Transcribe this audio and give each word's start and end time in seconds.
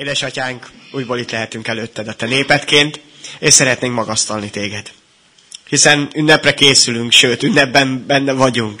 Édesatyánk, 0.00 0.70
újból 0.92 1.18
itt 1.18 1.30
lehetünk 1.30 1.68
előtted 1.68 2.08
a 2.08 2.14
te 2.14 2.26
népedként, 2.26 3.00
és 3.38 3.54
szeretnénk 3.54 3.94
magasztalni 3.94 4.50
téged. 4.50 4.92
Hiszen 5.68 6.10
ünnepre 6.14 6.54
készülünk, 6.54 7.12
sőt, 7.12 7.42
ünnepben 7.42 8.06
benne 8.06 8.32
vagyunk, 8.32 8.80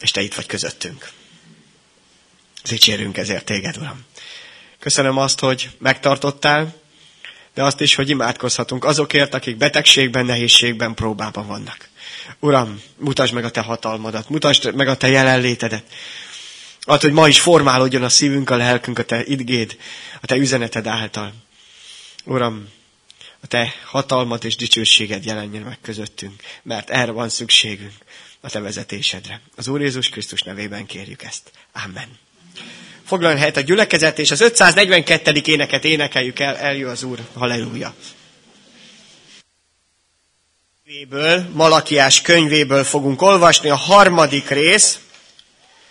és 0.00 0.10
te 0.10 0.20
itt 0.20 0.34
vagy 0.34 0.46
közöttünk. 0.46 1.10
Dicsérünk 2.68 3.16
ezért 3.16 3.44
téged, 3.44 3.76
Uram. 3.76 4.04
Köszönöm 4.78 5.16
azt, 5.18 5.40
hogy 5.40 5.70
megtartottál, 5.78 6.74
de 7.54 7.62
azt 7.62 7.80
is, 7.80 7.94
hogy 7.94 8.08
imádkozhatunk 8.08 8.84
azokért, 8.84 9.34
akik 9.34 9.56
betegségben, 9.56 10.26
nehézségben, 10.26 10.94
próbában 10.94 11.46
vannak. 11.46 11.88
Uram, 12.40 12.82
mutasd 12.96 13.34
meg 13.34 13.44
a 13.44 13.50
te 13.50 13.60
hatalmadat, 13.60 14.28
mutasd 14.28 14.74
meg 14.74 14.88
a 14.88 14.96
te 14.96 15.08
jelenlétedet. 15.08 15.84
Ad, 16.84 17.00
hogy 17.00 17.12
ma 17.12 17.28
is 17.28 17.40
formálódjon 17.40 18.02
a 18.02 18.08
szívünk, 18.08 18.50
a 18.50 18.56
lelkünk, 18.56 18.98
a 18.98 19.02
te 19.04 19.24
idgéd, 19.24 19.76
a 20.20 20.26
te 20.26 20.36
üzeneted 20.36 20.86
által. 20.86 21.32
Uram, 22.24 22.68
a 23.40 23.46
te 23.46 23.74
hatalmat 23.84 24.44
és 24.44 24.56
dicsőséged 24.56 25.24
jelenjen 25.24 25.62
meg 25.62 25.78
közöttünk, 25.82 26.42
mert 26.62 26.90
erre 26.90 27.10
van 27.10 27.28
szükségünk, 27.28 27.92
a 28.40 28.50
te 28.50 28.60
vezetésedre. 28.60 29.40
Az 29.56 29.68
Úr 29.68 29.80
Jézus 29.80 30.08
Krisztus 30.08 30.42
nevében 30.42 30.86
kérjük 30.86 31.22
ezt. 31.22 31.50
Amen. 31.72 32.18
Foglaljon 33.04 33.38
helyet 33.38 33.56
a 33.56 33.60
gyülekezet, 33.60 34.18
és 34.18 34.30
az 34.30 34.40
542. 34.40 35.40
éneket 35.44 35.84
énekeljük 35.84 36.38
el, 36.38 36.56
eljön 36.56 36.90
az 36.90 37.02
Úr. 37.02 37.18
Halleluja. 37.34 37.94
Malakiás 41.52 42.20
könyvéből 42.20 42.84
fogunk 42.84 43.22
olvasni 43.22 43.68
a 43.68 43.76
harmadik 43.76 44.48
rész, 44.48 44.98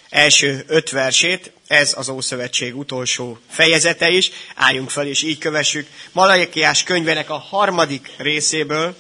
első 0.10 0.64
öt 0.68 0.90
versét, 0.90 1.52
ez 1.68 1.94
az 1.98 2.10
Ószövetség 2.10 2.78
utolsó 2.78 3.38
fejezete 3.50 4.10
is. 4.10 4.32
Álljunk 4.56 4.90
fel, 4.90 5.08
és 5.08 5.24
így 5.24 5.38
kövessük 5.38 5.88
Malakiás 6.12 6.84
könyvének 6.84 7.30
a 7.30 7.38
harmadik 7.38 8.12
részéből 8.18 8.98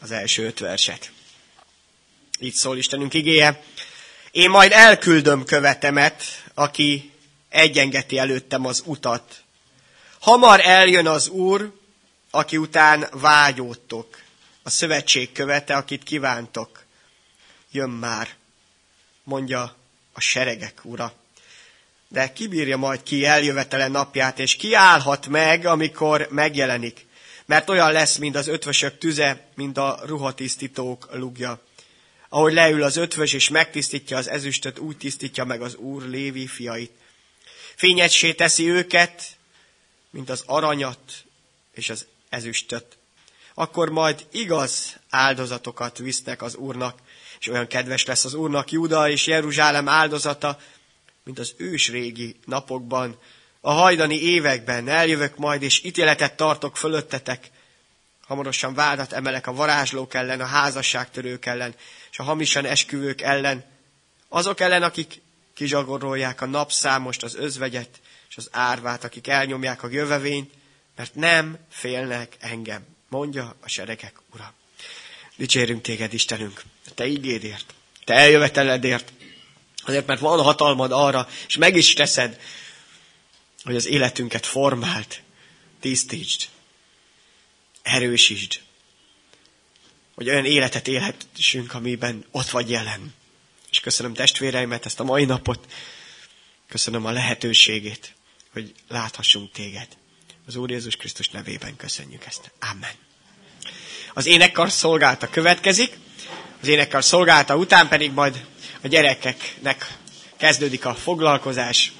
az 0.00 0.10
első 0.10 0.44
öt 0.44 0.58
verset. 0.58 1.10
Így 2.38 2.54
szól 2.54 2.76
Istenünk 2.78 3.14
igéje. 3.14 3.62
Én 4.30 4.50
majd 4.50 4.72
elküldöm 4.72 5.44
követemet, 5.44 6.24
aki 6.54 7.10
egyengeti 7.48 8.18
előttem 8.18 8.66
az 8.66 8.82
utat. 8.86 9.42
Hamar 10.20 10.60
eljön 10.60 11.06
az 11.06 11.28
Úr, 11.28 11.72
aki 12.30 12.56
után 12.56 13.08
vágyódtok. 13.10 14.20
A 14.62 14.70
szövetség 14.70 15.32
követe, 15.32 15.76
akit 15.76 16.02
kívántok. 16.02 16.84
Jön 17.70 17.90
már, 17.90 18.28
mondja 19.24 19.76
a 20.12 20.20
seregek 20.20 20.80
ura. 20.82 21.14
De 22.08 22.32
kibírja 22.32 22.76
majd 22.76 23.02
ki 23.02 23.24
eljövetele 23.24 23.88
napját, 23.88 24.38
és 24.38 24.56
kiállhat 24.56 25.26
meg, 25.26 25.66
amikor 25.66 26.26
megjelenik. 26.30 27.06
Mert 27.46 27.68
olyan 27.68 27.92
lesz, 27.92 28.16
mint 28.16 28.36
az 28.36 28.48
ötvösök 28.48 28.98
tüze, 28.98 29.46
mint 29.54 29.78
a 29.78 30.00
ruhatisztítók 30.04 31.08
lugja. 31.12 31.60
Ahogy 32.28 32.52
leül 32.52 32.82
az 32.82 32.96
ötvös, 32.96 33.32
és 33.32 33.48
megtisztítja 33.48 34.16
az 34.16 34.28
ezüstöt, 34.28 34.78
úgy 34.78 34.96
tisztítja 34.96 35.44
meg 35.44 35.62
az 35.62 35.74
Úr 35.74 36.02
Lévi 36.02 36.46
fiait. 36.46 36.92
Fényessé 37.76 38.32
teszi 38.32 38.70
őket, 38.70 39.36
mint 40.10 40.30
az 40.30 40.42
aranyat 40.46 41.24
és 41.74 41.90
az 41.90 42.06
ezüstöt. 42.28 42.96
Akkor 43.54 43.90
majd 43.90 44.26
igaz 44.30 44.96
áldozatokat 45.10 45.98
visznek 45.98 46.42
az 46.42 46.54
Úrnak, 46.54 46.98
és 47.42 47.48
olyan 47.48 47.66
kedves 47.66 48.04
lesz 48.04 48.24
az 48.24 48.34
Úrnak 48.34 48.70
Júda 48.70 49.08
és 49.08 49.26
Jeruzsálem 49.26 49.88
áldozata, 49.88 50.58
mint 51.24 51.38
az 51.38 51.54
ős 51.56 51.88
régi 51.88 52.36
napokban, 52.44 53.18
a 53.60 53.70
hajdani 53.70 54.20
években 54.20 54.88
eljövök 54.88 55.36
majd, 55.36 55.62
és 55.62 55.84
ítéletet 55.84 56.36
tartok 56.36 56.76
fölöttetek. 56.76 57.50
Hamarosan 58.26 58.74
vádat 58.74 59.12
emelek 59.12 59.46
a 59.46 59.52
varázslók 59.52 60.14
ellen, 60.14 60.40
a 60.40 60.44
házasságtörők 60.44 61.46
ellen, 61.46 61.74
és 62.10 62.18
a 62.18 62.22
hamisan 62.22 62.64
esküvők 62.64 63.20
ellen, 63.20 63.64
azok 64.28 64.60
ellen, 64.60 64.82
akik 64.82 65.20
kizsagorolják 65.54 66.40
a 66.40 66.46
napszámost, 66.46 67.22
az 67.22 67.34
özvegyet 67.34 68.00
és 68.28 68.36
az 68.36 68.48
árvát, 68.52 69.04
akik 69.04 69.28
elnyomják 69.28 69.82
a 69.82 69.88
jövevényt, 69.90 70.52
mert 70.96 71.14
nem 71.14 71.58
félnek 71.70 72.36
engem, 72.40 72.86
mondja 73.08 73.56
a 73.60 73.68
seregek 73.68 74.14
ura. 74.34 74.54
Dicsérünk 75.36 75.82
téged, 75.82 76.12
Istenünk, 76.12 76.62
te 76.94 77.06
ígédért, 77.06 77.74
te 78.04 78.14
eljöveteledért, 78.14 79.12
azért, 79.84 80.06
mert 80.06 80.20
van 80.20 80.42
hatalmad 80.42 80.92
arra, 80.92 81.28
és 81.46 81.56
meg 81.56 81.76
is 81.76 81.92
teszed, 81.92 82.40
hogy 83.62 83.76
az 83.76 83.86
életünket 83.86 84.46
formált, 84.46 85.22
tisztítsd, 85.80 86.48
erősítsd, 87.82 88.60
hogy 90.14 90.28
olyan 90.28 90.44
életet 90.44 90.88
élhetünk, 90.88 91.74
amiben 91.74 92.24
ott 92.30 92.50
vagy 92.50 92.70
jelen. 92.70 93.14
És 93.70 93.80
köszönöm 93.80 94.14
testvéreimet, 94.14 94.86
ezt 94.86 95.00
a 95.00 95.04
mai 95.04 95.24
napot, 95.24 95.72
köszönöm 96.68 97.04
a 97.06 97.10
lehetőségét, 97.10 98.14
hogy 98.52 98.74
láthassunk 98.88 99.52
téged. 99.52 99.88
Az 100.46 100.56
Úr 100.56 100.70
Jézus 100.70 100.96
Krisztus 100.96 101.28
nevében 101.28 101.76
köszönjük 101.76 102.24
ezt. 102.24 102.50
Amen. 102.60 102.94
Az 104.14 104.26
énekkar 104.26 104.70
szolgálta 104.70 105.28
következik, 105.28 105.96
az 106.62 106.68
énekkar 106.68 107.04
szolgálta 107.04 107.56
után 107.56 107.88
pedig 107.88 108.12
majd 108.12 108.46
a 108.82 108.88
gyerekeknek 108.88 109.86
kezdődik 110.36 110.84
a 110.84 110.94
foglalkozás. 110.94 111.92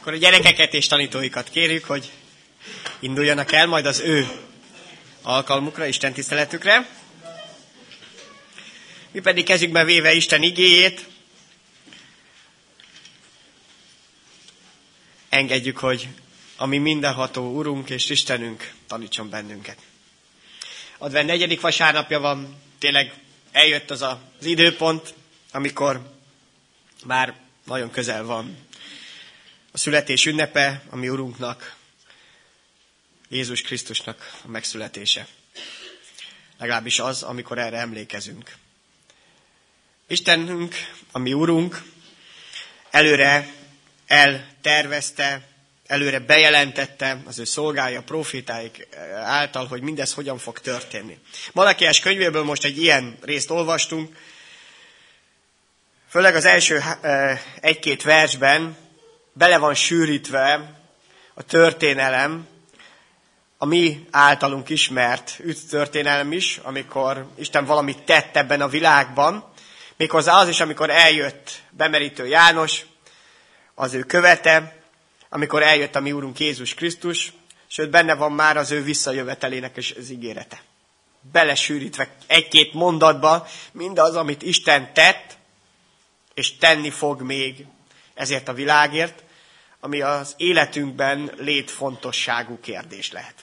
Akkor 0.00 0.12
a 0.12 0.16
gyerekeket 0.16 0.74
és 0.74 0.86
tanítóikat 0.86 1.50
kérjük, 1.50 1.84
hogy 1.84 2.10
induljanak 2.98 3.52
el 3.52 3.66
majd 3.66 3.86
az 3.86 4.00
ő 4.00 4.28
alkalmukra, 5.22 5.86
Isten 5.86 6.12
tiszteletükre. 6.12 6.88
Mi 9.10 9.20
pedig 9.20 9.44
kezükbe 9.44 9.84
véve 9.84 10.12
Isten 10.12 10.42
igéjét, 10.42 11.06
engedjük, 15.28 15.78
hogy 15.78 16.08
ami 16.56 16.78
mindenható 16.78 17.56
Urunk 17.56 17.90
és 17.90 18.10
Istenünk 18.10 18.72
tanítson 18.86 19.30
bennünket. 19.30 19.78
Advent 20.98 21.26
negyedik 21.28 21.60
vasárnapja 21.60 22.20
van, 22.20 22.66
tényleg 22.78 23.14
eljött 23.52 23.90
az 23.90 24.02
az 24.02 24.16
időpont, 24.40 25.14
amikor 25.52 26.16
már 27.04 27.40
nagyon 27.64 27.90
közel 27.90 28.24
van 28.24 28.56
a 29.72 29.78
születés 29.78 30.26
ünnepe, 30.26 30.82
ami 30.90 31.08
Urunknak, 31.08 31.76
Jézus 33.28 33.62
Krisztusnak 33.62 34.38
a 34.44 34.48
megszületése. 34.48 35.26
Legalábbis 36.58 36.98
az, 36.98 37.22
amikor 37.22 37.58
erre 37.58 37.78
emlékezünk. 37.78 38.54
Istenünk, 40.06 40.74
a 41.12 41.18
mi 41.18 41.32
Urunk, 41.32 41.82
előre 42.90 43.54
eltervezte, 44.06 45.47
előre 45.88 46.18
bejelentette 46.18 47.22
az 47.26 47.38
ő 47.38 47.44
szolgája, 47.44 48.02
profétáik 48.02 48.88
által, 49.24 49.66
hogy 49.66 49.82
mindez 49.82 50.12
hogyan 50.12 50.38
fog 50.38 50.58
történni. 50.58 51.18
Malakiás 51.52 52.00
könyvéből 52.00 52.44
most 52.44 52.64
egy 52.64 52.82
ilyen 52.82 53.18
részt 53.22 53.50
olvastunk, 53.50 54.16
főleg 56.08 56.34
az 56.34 56.44
első 56.44 56.82
egy-két 57.60 58.02
versben 58.02 58.76
bele 59.32 59.58
van 59.58 59.74
sűrítve 59.74 60.80
a 61.34 61.42
történelem, 61.42 62.46
a 63.58 63.66
mi 63.66 64.06
általunk 64.10 64.68
ismert 64.68 65.36
üt 65.38 65.68
történelem 65.68 66.32
is, 66.32 66.60
amikor 66.62 67.26
Isten 67.36 67.64
valamit 67.64 68.02
tett 68.02 68.36
ebben 68.36 68.60
a 68.60 68.68
világban, 68.68 69.52
méghozzá 69.96 70.32
az 70.32 70.48
is, 70.48 70.60
amikor 70.60 70.90
eljött 70.90 71.62
bemerítő 71.70 72.26
János, 72.26 72.84
az 73.74 73.94
ő 73.94 74.02
követe, 74.02 74.77
amikor 75.28 75.62
eljött 75.62 75.94
a 75.94 76.00
mi 76.00 76.12
úrunk 76.12 76.38
Jézus 76.38 76.74
Krisztus, 76.74 77.32
sőt 77.66 77.90
benne 77.90 78.14
van 78.14 78.32
már 78.32 78.56
az 78.56 78.70
ő 78.70 78.82
visszajövetelének 78.82 79.76
és 79.76 79.94
az 79.98 80.10
ígérete. 80.10 80.62
Belesűrítve 81.32 82.14
egy-két 82.26 82.72
mondatba 82.72 83.46
mindaz, 83.72 84.16
amit 84.16 84.42
Isten 84.42 84.92
tett, 84.92 85.36
és 86.34 86.56
tenni 86.56 86.90
fog 86.90 87.22
még 87.22 87.66
ezért 88.14 88.48
a 88.48 88.52
világért, 88.52 89.22
ami 89.80 90.00
az 90.00 90.34
életünkben 90.36 91.32
létfontosságú 91.36 92.60
kérdés 92.60 93.12
lehet. 93.12 93.34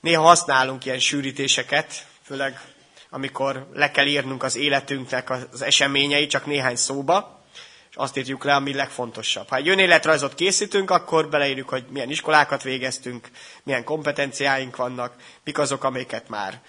Néha 0.00 0.22
használunk 0.22 0.84
ilyen 0.84 0.98
sűrítéseket, 0.98 2.06
főleg 2.22 2.60
amikor 3.10 3.68
le 3.72 3.90
kell 3.90 4.06
írnunk 4.06 4.42
az 4.42 4.56
életünknek 4.56 5.30
az 5.30 5.62
eseményei 5.62 6.26
csak 6.26 6.46
néhány 6.46 6.76
szóba, 6.76 7.41
és 7.92 7.98
azt 7.98 8.16
írjuk 8.16 8.44
le, 8.44 8.54
ami 8.54 8.74
legfontosabb. 8.74 9.48
Ha 9.48 9.56
egy 9.56 9.68
önéletrajzot 9.68 10.34
készítünk, 10.34 10.90
akkor 10.90 11.28
beleírjuk, 11.28 11.68
hogy 11.68 11.84
milyen 11.88 12.10
iskolákat 12.10 12.62
végeztünk, 12.62 13.30
milyen 13.62 13.84
kompetenciáink 13.84 14.76
vannak, 14.76 15.14
mik 15.44 15.58
azok, 15.58 15.84
amiket 15.84 16.28
már 16.28 16.60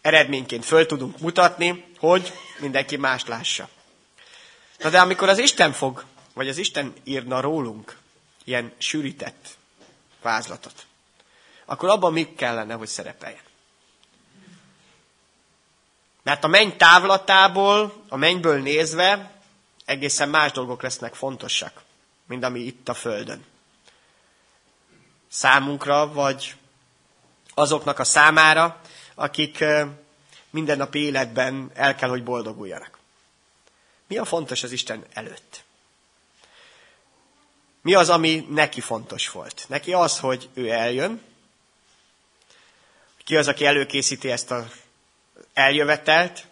eredményként 0.00 0.64
föl 0.64 0.86
tudunk 0.86 1.18
mutatni, 1.18 1.84
hogy 1.98 2.32
mindenki 2.58 2.96
más 2.96 3.24
lássa. 3.26 3.68
Na 4.78 4.90
de 4.90 5.00
amikor 5.00 5.28
az 5.28 5.38
Isten 5.38 5.72
fog 5.72 6.04
vagy 6.32 6.48
az 6.48 6.58
Isten 6.58 6.92
írna 7.04 7.40
rólunk 7.40 7.96
ilyen 8.44 8.72
sűrített 8.78 9.48
vázlatot, 10.22 10.86
akkor 11.64 11.88
abban 11.88 12.12
mi 12.12 12.34
kellene, 12.34 12.74
hogy 12.74 12.88
szerepeljen? 12.88 13.42
Mert 16.22 16.44
a 16.44 16.48
menny 16.48 16.76
távlatából, 16.76 18.04
a 18.08 18.16
mennyből 18.16 18.60
nézve 18.60 19.33
egészen 19.84 20.28
más 20.28 20.52
dolgok 20.52 20.82
lesznek 20.82 21.14
fontosak, 21.14 21.82
mint 22.26 22.44
ami 22.44 22.60
itt 22.60 22.88
a 22.88 22.94
Földön. 22.94 23.44
Számunkra, 25.28 26.12
vagy 26.12 26.54
azoknak 27.54 27.98
a 27.98 28.04
számára, 28.04 28.80
akik 29.14 29.64
mindennapi 30.50 30.98
életben 30.98 31.70
el 31.74 31.94
kell, 31.94 32.08
hogy 32.08 32.24
boldoguljanak. 32.24 32.98
Mi 34.06 34.16
a 34.16 34.24
fontos 34.24 34.62
az 34.62 34.72
Isten 34.72 35.04
előtt? 35.12 35.64
Mi 37.80 37.94
az, 37.94 38.10
ami 38.10 38.46
neki 38.50 38.80
fontos 38.80 39.30
volt? 39.30 39.64
Neki 39.68 39.92
az, 39.92 40.18
hogy 40.18 40.48
ő 40.54 40.70
eljön. 40.70 41.22
Ki 43.24 43.36
az, 43.36 43.48
aki 43.48 43.66
előkészíti 43.66 44.30
ezt 44.30 44.50
az 44.50 44.64
eljövetelt? 45.52 46.46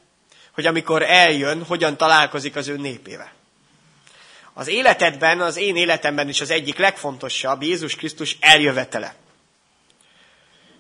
Hogy 0.55 0.67
amikor 0.67 1.03
eljön, 1.03 1.65
hogyan 1.65 1.97
találkozik 1.97 2.57
az 2.57 2.69
ő 2.69 2.77
népével. 2.77 3.33
Az 4.53 4.69
életedben, 4.69 5.41
az 5.41 5.57
én 5.57 5.77
életemben 5.77 6.29
is 6.29 6.41
az 6.41 6.51
egyik 6.51 6.79
legfontosabb 6.79 7.63
Jézus 7.63 7.97
Krisztus 7.97 8.37
eljövetele. 8.41 9.15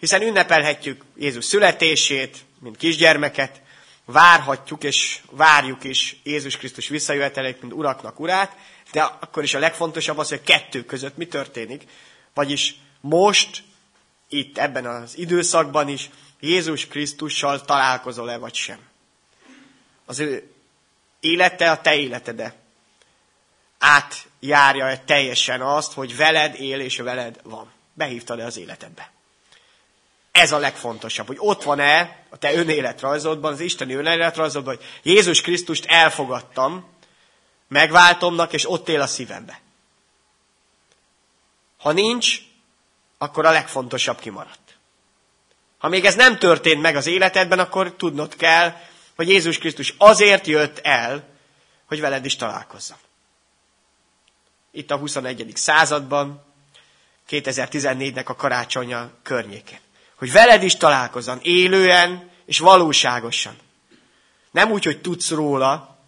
Hiszen 0.01 0.23
ünnepelhetjük 0.23 1.05
Jézus 1.17 1.45
születését, 1.45 2.37
mint 2.61 2.77
kisgyermeket, 2.77 3.61
várhatjuk 4.05 4.85
és 4.85 5.21
várjuk 5.31 5.85
is 5.85 6.17
Jézus 6.23 6.57
Krisztus 6.57 6.89
visszajövetelét, 6.89 7.61
mint 7.61 7.73
uraknak 7.73 8.21
urát, 8.21 8.57
de 8.93 9.03
akkor 9.03 9.43
is 9.43 9.55
a 9.55 9.59
legfontosabb 9.59 10.19
az, 10.19 10.29
hogy 10.29 10.41
a 10.43 10.47
kettő 10.47 10.85
között 10.85 11.17
mi 11.17 11.27
történik. 11.27 11.83
Vagyis 12.35 12.75
most, 13.01 13.63
itt 14.29 14.59
ebben 14.59 14.87
az 14.87 15.19
időszakban 15.19 15.89
is 15.89 16.11
Jézus 16.41 16.87
Krisztussal 16.87 17.61
találkozol-e 17.61 18.37
vagy 18.37 18.55
sem. 18.55 18.79
Az 20.12 20.19
ő 20.19 20.50
élete 21.20 21.70
a 21.70 21.81
te 21.81 21.94
életede. 21.94 22.55
Átjárja 23.79 25.05
teljesen 25.05 25.61
azt, 25.61 25.93
hogy 25.93 26.17
veled 26.17 26.61
él 26.61 26.81
és 26.81 26.97
veled 26.97 27.41
van. 27.43 27.73
Behívtad-e 27.94 28.44
az 28.44 28.56
életedbe. 28.56 29.11
Ez 30.32 30.53
a 30.53 30.59
legfontosabb, 30.59 31.26
hogy 31.26 31.37
ott 31.38 31.62
van-e 31.62 32.25
a 32.31 32.37
te 32.37 32.55
önéletrajzodban, 32.55 33.53
az 33.53 33.61
Isteni 33.61 33.94
önéletrajzodban, 33.94 34.76
hogy 34.76 34.85
Jézus 35.03 35.41
Krisztust 35.41 35.85
elfogadtam, 35.85 36.88
megváltomnak, 37.69 38.53
és 38.53 38.70
ott 38.70 38.88
él 38.88 39.00
a 39.00 39.06
szívembe. 39.06 39.61
Ha 41.79 41.93
nincs, 41.93 42.38
akkor 43.19 43.47
a 43.47 43.50
legfontosabb 43.50 44.19
kimaradt. 44.19 44.76
Ha 45.79 45.88
még 45.88 46.05
ez 46.05 46.14
nem 46.14 46.38
történt 46.38 46.82
meg 46.82 46.97
az 46.97 47.06
életedben, 47.06 47.59
akkor 47.59 47.94
tudnod 47.97 48.37
kell, 48.37 48.91
hogy 49.17 49.29
Jézus 49.29 49.59
Krisztus 49.59 49.94
azért 49.99 50.47
jött 50.47 50.79
el, 50.79 51.29
hogy 51.87 52.00
veled 52.00 52.25
is 52.25 52.37
találkozzam. 52.37 52.99
Itt 54.70 54.91
a 54.91 54.97
21. 54.97 55.53
században, 55.55 56.44
2014-nek 57.31 58.26
a 58.26 58.37
karácsonya 58.37 59.11
környékén. 59.23 59.79
Hogy 60.17 60.32
veled 60.32 60.62
is 60.62 60.76
találkozzam, 60.76 61.38
élően 61.43 62.31
és 62.47 62.59
valóságosan. 62.59 63.56
Nem 64.50 64.70
úgy, 64.70 64.85
hogy 64.85 65.00
tudsz 65.00 65.31
róla, 65.31 65.99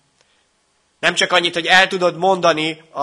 nem 1.05 1.15
csak 1.15 1.33
annyit, 1.33 1.55
hogy 1.55 1.67
el 1.67 1.87
tudod 1.87 2.17
mondani 2.17 2.83
a, 2.91 3.03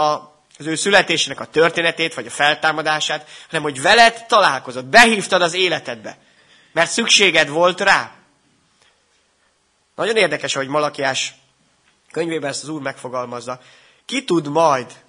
az 0.58 0.66
ő 0.66 0.76
születésének 0.76 1.40
a 1.40 1.46
történetét, 1.46 2.14
vagy 2.14 2.26
a 2.26 2.30
feltámadását, 2.30 3.28
hanem 3.48 3.62
hogy 3.62 3.82
veled 3.82 4.26
találkozott, 4.26 4.86
behívtad 4.86 5.42
az 5.42 5.54
életedbe, 5.54 6.18
mert 6.72 6.92
szükséged 6.92 7.50
volt 7.50 7.82
rá. 7.82 8.12
Nagyon 10.02 10.18
érdekes, 10.18 10.54
hogy 10.54 10.68
Malakiás 10.68 11.34
könyvében 12.12 12.50
ezt 12.50 12.64
az 12.64 12.70
úr 12.70 12.82
megfogalmazza. 12.82 13.62
Ki 14.06 14.24
tud 14.24 14.48
majd 14.48 15.04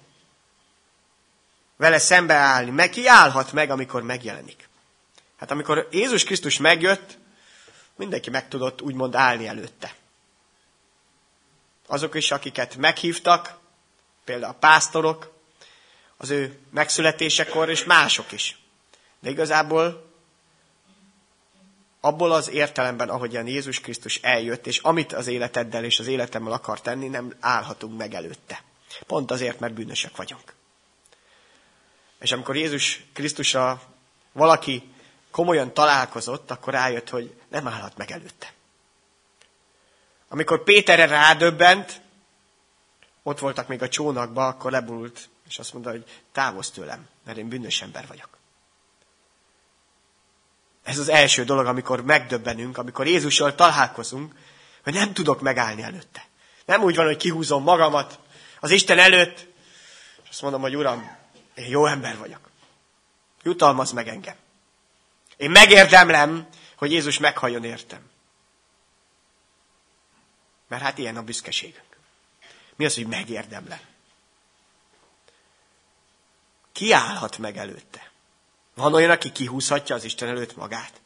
vele 1.77 1.97
szembeállni, 1.97 2.71
meg 2.71 2.89
ki 2.89 3.07
állhat 3.07 3.51
meg, 3.51 3.69
amikor 3.69 4.03
megjelenik. 4.03 4.69
Hát 5.37 5.51
amikor 5.51 5.87
Jézus 5.91 6.23
Krisztus 6.23 6.57
megjött, 6.57 7.17
mindenki 7.95 8.29
meg 8.29 8.47
tudott 8.47 8.81
úgymond 8.81 9.15
állni 9.15 9.47
előtte 9.47 9.95
azok 11.87 12.15
is, 12.15 12.31
akiket 12.31 12.75
meghívtak, 12.75 13.57
például 14.23 14.51
a 14.51 14.57
pásztorok, 14.59 15.33
az 16.17 16.29
ő 16.29 16.59
megszületésekor, 16.71 17.69
és 17.69 17.83
mások 17.83 18.31
is. 18.31 18.57
De 19.19 19.29
igazából 19.29 20.12
abból 22.05 22.31
az 22.31 22.49
értelemben, 22.49 23.09
ahogyan 23.09 23.47
Jézus 23.47 23.79
Krisztus 23.79 24.17
eljött, 24.17 24.67
és 24.67 24.77
amit 24.77 25.13
az 25.13 25.27
életeddel 25.27 25.83
és 25.83 25.99
az 25.99 26.07
életemmel 26.07 26.51
akar 26.51 26.81
tenni, 26.81 27.07
nem 27.07 27.33
állhatunk 27.39 27.97
meg 27.97 28.13
előtte. 28.13 28.63
Pont 29.07 29.31
azért, 29.31 29.59
mert 29.59 29.73
bűnösek 29.73 30.15
vagyunk. 30.15 30.53
És 32.19 32.31
amikor 32.31 32.55
Jézus 32.55 33.03
Krisztusra 33.13 33.81
valaki 34.31 34.93
komolyan 35.31 35.73
találkozott, 35.73 36.51
akkor 36.51 36.73
rájött, 36.73 37.09
hogy 37.09 37.41
nem 37.49 37.67
állhat 37.67 37.97
meg 37.97 38.11
előtte. 38.11 38.53
Amikor 40.27 40.63
Péterre 40.63 41.05
rádöbbent, 41.05 42.01
ott 43.23 43.39
voltak 43.39 43.67
még 43.67 43.81
a 43.81 43.89
csónakba, 43.89 44.47
akkor 44.47 44.71
leborult, 44.71 45.29
és 45.47 45.59
azt 45.59 45.73
mondta, 45.73 45.91
hogy 45.91 46.21
távozz 46.31 46.69
tőlem, 46.69 47.07
mert 47.25 47.37
én 47.37 47.47
bűnös 47.47 47.81
ember 47.81 48.07
vagyok. 48.07 48.41
Ez 50.83 50.97
az 50.97 51.09
első 51.09 51.43
dolog, 51.43 51.65
amikor 51.65 52.03
megdöbbenünk, 52.03 52.77
amikor 52.77 53.07
Jézussal 53.07 53.55
találkozunk, 53.55 54.35
hogy 54.83 54.93
nem 54.93 55.13
tudok 55.13 55.41
megállni 55.41 55.81
előtte. 55.81 56.25
Nem 56.65 56.83
úgy 56.83 56.95
van, 56.95 57.05
hogy 57.05 57.17
kihúzom 57.17 57.63
magamat 57.63 58.19
az 58.59 58.71
Isten 58.71 58.99
előtt, 58.99 59.47
és 60.23 60.29
azt 60.29 60.41
mondom, 60.41 60.61
hogy 60.61 60.75
Uram, 60.75 61.17
én 61.55 61.67
jó 61.67 61.85
ember 61.85 62.17
vagyok. 62.17 62.49
Jutalmaz 63.43 63.91
meg 63.91 64.07
engem. 64.07 64.35
Én 65.37 65.51
megérdemlem, 65.51 66.47
hogy 66.75 66.91
Jézus 66.91 67.17
meghalljon 67.17 67.63
értem. 67.63 68.09
Mert 70.67 70.83
hát 70.83 70.97
ilyen 70.97 71.17
a 71.17 71.23
büszkeségünk. 71.23 71.97
Mi 72.75 72.85
az, 72.85 72.95
hogy 72.95 73.07
megérdemle? 73.07 73.81
Ki 76.71 76.91
állhat 76.91 77.37
meg 77.37 77.57
előtte? 77.57 78.11
Van 78.75 78.93
olyan, 78.93 79.09
aki 79.09 79.31
kihúzhatja 79.31 79.95
az 79.95 80.03
Isten 80.03 80.29
előtt 80.29 80.55
magát? 80.55 81.01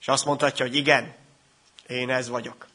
És 0.00 0.08
azt 0.08 0.24
mondhatja, 0.24 0.66
hogy 0.66 0.74
igen, 0.74 1.14
én 1.86 2.10
ez 2.10 2.28
vagyok. 2.28 2.66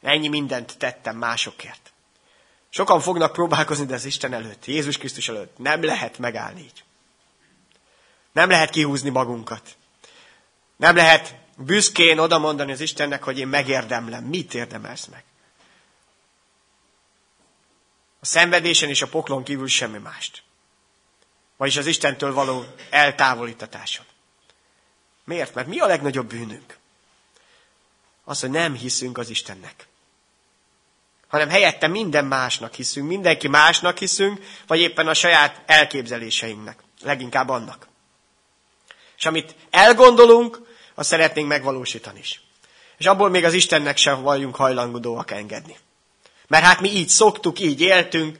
Ennyi 0.00 0.28
mindent 0.28 0.78
tettem 0.78 1.16
másokért. 1.16 1.92
Sokan 2.68 3.00
fognak 3.00 3.32
próbálkozni, 3.32 3.86
de 3.86 3.94
az 3.94 4.04
Isten 4.04 4.32
előtt, 4.32 4.66
Jézus 4.66 4.98
Krisztus 4.98 5.28
előtt 5.28 5.58
nem 5.58 5.84
lehet 5.84 6.18
megállni 6.18 6.60
így. 6.60 6.84
Nem 8.32 8.50
lehet 8.50 8.70
kihúzni 8.70 9.10
magunkat. 9.10 9.76
Nem 10.76 10.96
lehet 10.96 11.34
büszkén 11.56 12.18
oda 12.18 12.38
mondani 12.38 12.72
az 12.72 12.80
Istennek, 12.80 13.22
hogy 13.22 13.38
én 13.38 13.48
megérdemlem. 13.48 14.24
Mit 14.24 14.54
érdemelsz 14.54 15.06
meg? 15.06 15.24
A 18.20 18.26
szenvedésen 18.26 18.88
és 18.88 19.02
a 19.02 19.08
poklon 19.08 19.44
kívül 19.44 19.68
semmi 19.68 19.98
mást. 19.98 20.42
Vagyis 21.56 21.76
az 21.76 21.86
Istentől 21.86 22.32
való 22.32 22.64
eltávolítatáson. 22.90 24.04
Miért? 25.24 25.54
Mert 25.54 25.66
mi 25.68 25.78
a 25.78 25.86
legnagyobb 25.86 26.26
bűnünk? 26.26 26.78
Az, 28.24 28.40
hogy 28.40 28.50
nem 28.50 28.74
hiszünk 28.74 29.18
az 29.18 29.28
Istennek. 29.28 29.86
Hanem 31.28 31.48
helyette 31.48 31.86
minden 31.86 32.24
másnak 32.24 32.74
hiszünk, 32.74 33.08
mindenki 33.08 33.48
másnak 33.48 33.98
hiszünk, 33.98 34.40
vagy 34.66 34.80
éppen 34.80 35.08
a 35.08 35.14
saját 35.14 35.62
elképzeléseinknek. 35.66 36.78
Leginkább 37.02 37.48
annak. 37.48 37.88
És 39.16 39.26
amit 39.26 39.54
elgondolunk, 39.70 40.60
azt 40.94 41.08
szeretnénk 41.08 41.48
megvalósítani 41.48 42.18
is. 42.18 42.40
És 42.96 43.06
abból 43.06 43.28
még 43.28 43.44
az 43.44 43.52
Istennek 43.52 43.96
sem 43.96 44.22
vagyunk 44.22 44.56
hajlandóak 44.56 45.30
engedni. 45.30 45.76
Mert 46.46 46.64
hát 46.64 46.80
mi 46.80 46.90
így 46.90 47.08
szoktuk, 47.08 47.60
így 47.60 47.80
éltünk, 47.80 48.38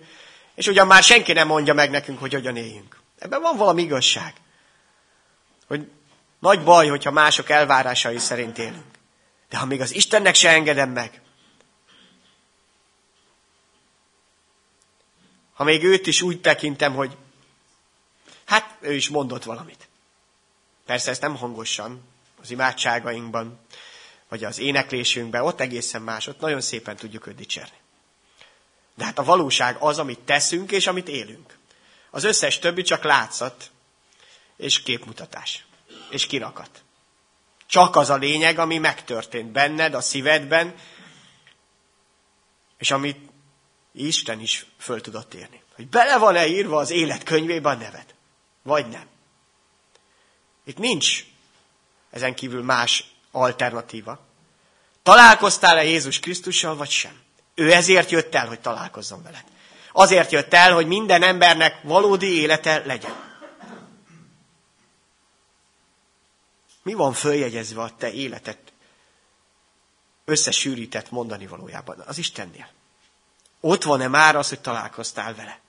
és 0.55 0.67
ugyan 0.67 0.87
már 0.87 1.03
senki 1.03 1.33
nem 1.33 1.47
mondja 1.47 1.75
meg 1.75 1.91
nekünk, 1.91 2.19
hogy 2.19 2.33
hogyan 2.33 2.57
éljünk. 2.57 2.97
Ebben 3.27 3.41
van 3.41 3.57
valami 3.57 3.83
igazság. 3.83 4.35
Hogy 5.67 5.91
nagy 6.39 6.65
baj, 6.65 6.89
hogyha 6.89 7.11
mások 7.11 7.51
elvárásai 7.51 8.19
szerint 8.19 8.59
élünk. 8.59 8.99
De 9.49 9.57
ha 9.57 9.67
még 9.67 9.81
az 9.81 9.95
Istennek 9.95 10.35
se 10.35 10.49
engedem 10.49 10.91
meg, 10.91 11.21
ha 15.53 15.65
még 15.65 15.85
őt 15.85 16.07
is 16.07 16.23
úgy 16.23 16.41
tekintem, 16.41 16.95
hogy 16.95 17.17
hát 18.45 18.77
ő 18.81 18.95
is 18.95 19.09
mondott 19.09 19.45
valamit. 19.45 19.89
Persze 20.85 21.11
ezt 21.11 21.21
nem 21.21 21.37
hangosan, 21.37 22.03
az 22.43 22.51
imádságainkban, 22.51 23.59
vagy 24.29 24.45
az 24.45 24.59
éneklésünkben, 24.59 25.43
ott 25.43 25.61
egészen 25.61 26.03
más, 26.03 26.27
ott 26.27 26.41
nagyon 26.41 26.61
szépen 26.61 26.97
tudjuk 26.97 27.27
őt 27.27 27.35
dicsérni. 27.35 27.77
De 28.95 29.05
hát 29.05 29.19
a 29.19 29.25
valóság 29.25 29.77
az, 29.79 29.99
amit 29.99 30.19
teszünk 30.19 30.73
és 30.73 30.87
amit 30.87 31.09
élünk. 31.09 31.56
Az 32.17 32.25
összes 32.25 32.59
többi 32.59 32.83
csak 32.83 33.05
látszat 33.05 33.71
és 34.57 34.83
képmutatás 34.83 35.65
és 36.11 36.27
kirakat. 36.27 36.71
Csak 37.67 37.97
az 37.97 38.11
a 38.11 38.17
lényeg, 38.17 38.59
ami 38.59 38.79
megtörtént 38.79 39.53
benned, 39.53 39.95
a 39.95 40.01
szívedben, 40.01 40.75
és 42.79 42.91
amit 42.91 43.31
Isten 43.93 44.41
is 44.41 44.67
föl 44.79 45.01
tudott 45.01 45.35
érni. 45.35 45.63
Hogy 45.75 45.89
bele 45.89 46.19
van-e 46.19 46.47
írva 46.47 46.79
az 46.79 46.91
élet 46.91 47.23
könyvébe 47.23 47.69
a 47.69 47.75
neved, 47.75 48.15
vagy 48.63 48.89
nem. 48.89 49.07
Itt 50.65 50.79
nincs 50.79 51.25
ezen 52.11 52.35
kívül 52.35 52.63
más 52.63 53.05
alternatíva. 53.31 54.27
Találkoztál-e 55.03 55.85
Jézus 55.85 56.21
Krisztussal, 56.21 56.77
vagy 56.77 56.91
sem? 56.91 57.21
Ő 57.55 57.73
ezért 57.73 58.11
jött 58.11 58.35
el, 58.35 58.47
hogy 58.47 58.61
találkozzon 58.61 59.23
veled. 59.23 59.55
Azért 59.99 60.31
jött 60.31 60.55
el, 60.55 60.73
hogy 60.73 60.87
minden 60.87 61.23
embernek 61.23 61.83
valódi 61.83 62.41
élete 62.41 62.83
legyen. 62.85 63.15
Mi 66.83 66.95
van 66.95 67.13
följegyezve 67.13 67.83
a 67.83 67.97
te 67.97 68.13
életet 68.13 68.73
összesűrített 70.25 71.11
mondani 71.11 71.47
valójában? 71.47 72.03
Az 72.07 72.19
Istennél. 72.19 72.69
Ott 73.61 73.83
van-e 73.83 74.09
már 74.09 74.37
az, 74.37 74.49
hogy 74.49 74.61
találkoztál 74.61 75.35
vele? 75.35 75.61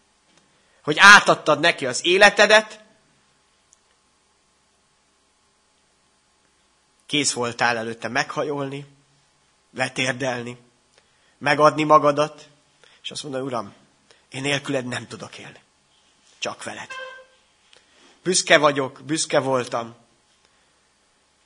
Hogy 0.83 0.97
átadtad 0.99 1.59
neki 1.59 1.85
az 1.85 2.05
életedet, 2.05 2.83
kész 7.05 7.33
voltál 7.33 7.77
előtte 7.77 8.07
meghajolni, 8.07 8.85
letérdelni, 9.75 10.57
megadni 11.37 11.83
magadat, 11.83 12.49
és 13.01 13.11
azt 13.11 13.23
mondani, 13.23 13.45
Uram, 13.45 13.85
én 14.29 14.41
nélküled 14.41 14.85
nem 14.85 15.07
tudok 15.07 15.37
élni. 15.37 15.59
Csak 16.39 16.63
veled. 16.63 16.89
Büszke 18.23 18.57
vagyok, 18.57 19.01
büszke 19.05 19.39
voltam 19.39 19.95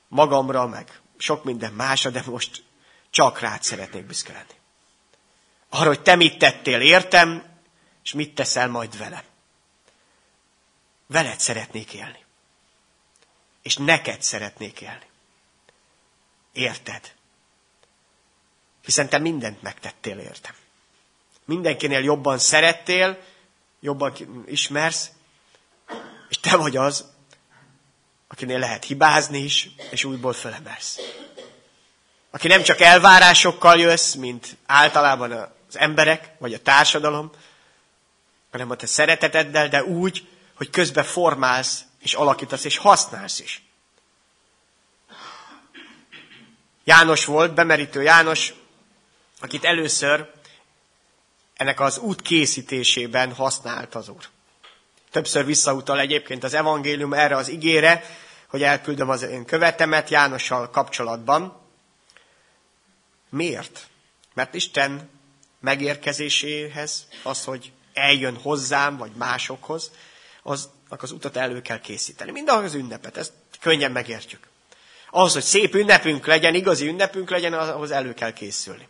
magamra, 0.08 0.66
meg 0.66 1.00
sok 1.18 1.44
minden 1.44 1.72
másra, 1.72 2.10
de 2.10 2.22
most 2.26 2.64
csak 3.10 3.40
rád 3.40 3.62
szeretnék 3.62 4.06
büszke 4.06 4.32
lenni. 4.32 4.60
Arra, 5.68 5.86
hogy 5.88 6.02
te 6.02 6.14
mit 6.14 6.38
tettél, 6.38 6.80
értem, 6.80 7.44
és 8.02 8.12
mit 8.12 8.34
teszel 8.34 8.68
majd 8.68 8.98
velem. 8.98 9.24
Veled 11.06 11.40
szeretnék 11.40 11.92
élni. 11.92 12.24
És 13.62 13.76
neked 13.76 14.22
szeretnék 14.22 14.80
élni. 14.80 15.06
Érted? 16.52 17.14
Hiszen 18.84 19.08
te 19.08 19.18
mindent 19.18 19.62
megtettél 19.62 20.18
értem. 20.18 20.54
Mindenkinél 21.44 22.02
jobban 22.02 22.38
szerettél, 22.38 23.18
jobban 23.80 24.14
ismersz, 24.46 25.10
és 26.28 26.38
te 26.40 26.56
vagy 26.56 26.76
az, 26.76 27.04
akinél 28.28 28.58
lehet 28.58 28.84
hibázni 28.84 29.38
is, 29.38 29.68
és 29.90 30.04
újból 30.04 30.32
fölemelsz. 30.32 30.98
Aki 32.30 32.48
nem 32.48 32.62
csak 32.62 32.80
elvárásokkal 32.80 33.78
jössz, 33.78 34.14
mint 34.14 34.56
általában 34.66 35.32
az 35.68 35.78
emberek, 35.78 36.30
vagy 36.38 36.54
a 36.54 36.62
társadalom, 36.62 37.30
hanem 38.50 38.70
a 38.70 38.76
te 38.76 38.86
szereteteddel, 38.86 39.68
de 39.68 39.84
úgy, 39.84 40.28
hogy 40.54 40.70
közben 40.70 41.04
formálsz, 41.04 41.84
és 41.98 42.14
alakítasz, 42.14 42.64
és 42.64 42.76
használsz 42.76 43.40
is. 43.40 43.62
János 46.84 47.24
volt, 47.24 47.54
bemerítő 47.54 48.02
János, 48.02 48.54
akit 49.40 49.64
először 49.64 50.30
ennek 51.62 51.80
az 51.80 51.98
út 51.98 52.22
készítésében 52.22 53.32
használt 53.34 53.94
az 53.94 54.08
Úr. 54.08 54.28
Többször 55.10 55.44
visszautal 55.44 56.00
egyébként 56.00 56.44
az 56.44 56.54
evangélium 56.54 57.12
erre 57.12 57.36
az 57.36 57.48
igére, 57.48 58.04
hogy 58.48 58.62
elküldöm 58.62 59.08
az 59.08 59.22
én 59.22 59.44
követemet 59.44 60.10
Jánossal 60.10 60.70
kapcsolatban. 60.70 61.60
Miért? 63.30 63.86
Mert 64.34 64.54
Isten 64.54 65.10
megérkezéséhez, 65.60 67.06
az, 67.22 67.44
hogy 67.44 67.72
eljön 67.94 68.36
hozzám, 68.36 68.96
vagy 68.96 69.12
másokhoz, 69.14 69.90
aznak 70.42 71.02
az 71.02 71.10
utat 71.12 71.36
elő 71.36 71.62
kell 71.62 71.80
készíteni. 71.80 72.30
Mind 72.30 72.48
az 72.48 72.74
ünnepet, 72.74 73.16
ezt 73.16 73.32
könnyen 73.60 73.92
megértjük. 73.92 74.48
Ahhoz, 75.10 75.32
hogy 75.32 75.42
szép 75.42 75.74
ünnepünk 75.74 76.26
legyen, 76.26 76.54
igazi 76.54 76.86
ünnepünk 76.86 77.30
legyen, 77.30 77.52
ahhoz 77.52 77.90
elő 77.90 78.14
kell 78.14 78.32
készülni. 78.32 78.88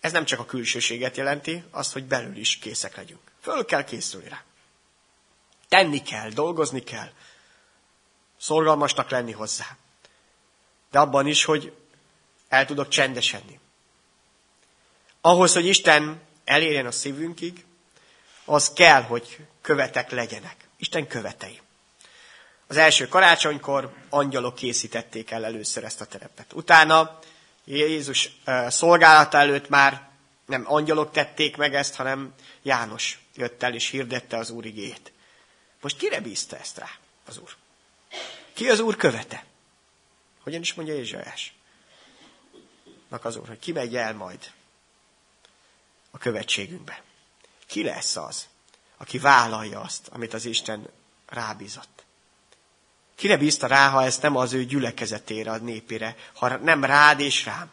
Ez 0.00 0.12
nem 0.12 0.24
csak 0.24 0.38
a 0.38 0.44
külsőséget 0.44 1.16
jelenti, 1.16 1.64
azt, 1.70 1.92
hogy 1.92 2.04
belül 2.04 2.36
is 2.36 2.56
készek 2.58 2.96
legyünk. 2.96 3.20
Föl 3.40 3.64
kell 3.64 3.84
készülni 3.84 4.28
rá. 4.28 4.42
Tenni 5.68 6.02
kell, 6.02 6.28
dolgozni 6.28 6.82
kell. 6.82 7.10
Szorgalmasnak 8.38 9.10
lenni 9.10 9.32
hozzá. 9.32 9.76
De 10.90 10.98
abban 10.98 11.26
is, 11.26 11.44
hogy 11.44 11.72
el 12.48 12.66
tudok 12.66 12.88
csendesedni. 12.88 13.60
Ahhoz, 15.20 15.52
hogy 15.52 15.66
Isten 15.66 16.20
elérjen 16.44 16.86
a 16.86 16.90
szívünkig, 16.90 17.64
az 18.44 18.72
kell, 18.72 19.02
hogy 19.02 19.38
követek 19.60 20.10
legyenek. 20.10 20.56
Isten 20.76 21.06
követei. 21.06 21.60
Az 22.66 22.76
első 22.76 23.08
karácsonykor 23.08 23.92
angyalok 24.08 24.54
készítették 24.54 25.30
el 25.30 25.44
először 25.44 25.84
ezt 25.84 26.00
a 26.00 26.04
terepet. 26.04 26.52
Utána 26.52 27.18
Jézus 27.76 28.30
szolgálata 28.68 29.38
előtt 29.38 29.68
már 29.68 30.08
nem 30.46 30.64
angyalok 30.66 31.10
tették 31.10 31.56
meg 31.56 31.74
ezt, 31.74 31.94
hanem 31.94 32.34
János 32.62 33.18
jött 33.34 33.62
el 33.62 33.74
és 33.74 33.88
hirdette 33.88 34.36
az 34.36 34.50
Úr 34.50 34.64
igét. 34.64 35.12
Most 35.80 35.96
kire 35.96 36.20
bízta 36.20 36.58
ezt 36.58 36.78
rá 36.78 36.90
az 37.26 37.38
Úr? 37.38 37.56
Ki 38.52 38.68
az 38.68 38.80
Úr 38.80 38.96
követe? 38.96 39.44
Hogyan 40.42 40.60
is 40.60 40.74
mondja 40.74 40.94
Ézsajás? 40.94 41.54
az 43.08 43.36
Úr, 43.36 43.48
hogy 43.48 43.58
ki 43.58 43.72
megy 43.72 43.96
el 43.96 44.14
majd 44.14 44.52
a 46.10 46.18
követségünkbe. 46.18 47.02
Ki 47.66 47.82
lesz 47.82 48.16
az, 48.16 48.48
aki 48.96 49.18
vállalja 49.18 49.80
azt, 49.80 50.08
amit 50.08 50.34
az 50.34 50.44
Isten 50.44 50.88
rábízott? 51.26 52.04
Kire 53.20 53.36
bízta 53.36 53.66
rá, 53.66 53.88
ha 53.88 54.04
ez 54.04 54.18
nem 54.18 54.36
az 54.36 54.52
ő 54.52 54.64
gyülekezetére, 54.64 55.50
a 55.50 55.56
népére, 55.56 56.16
ha 56.34 56.56
nem 56.56 56.84
rád 56.84 57.20
és 57.20 57.44
rám? 57.44 57.70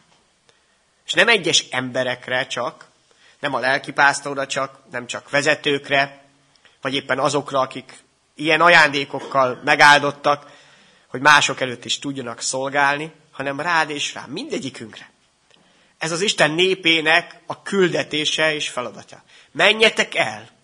És 1.06 1.12
nem 1.12 1.28
egyes 1.28 1.64
emberekre 1.70 2.46
csak, 2.46 2.86
nem 3.40 3.54
a 3.54 3.58
lelkipásztorra 3.58 4.46
csak, 4.46 4.80
nem 4.90 5.06
csak 5.06 5.30
vezetőkre, 5.30 6.24
vagy 6.80 6.94
éppen 6.94 7.18
azokra, 7.18 7.60
akik 7.60 7.98
ilyen 8.34 8.60
ajándékokkal 8.60 9.60
megáldottak, 9.64 10.50
hogy 11.06 11.20
mások 11.20 11.60
előtt 11.60 11.84
is 11.84 11.98
tudjanak 11.98 12.40
szolgálni, 12.40 13.12
hanem 13.30 13.60
rád 13.60 13.90
és 13.90 14.14
rám, 14.14 14.30
mindegyikünkre. 14.30 15.10
Ez 15.98 16.12
az 16.12 16.20
Isten 16.20 16.50
népének 16.50 17.40
a 17.46 17.62
küldetése 17.62 18.54
és 18.54 18.68
feladatja. 18.68 19.22
Menjetek 19.52 20.14
el! 20.14 20.57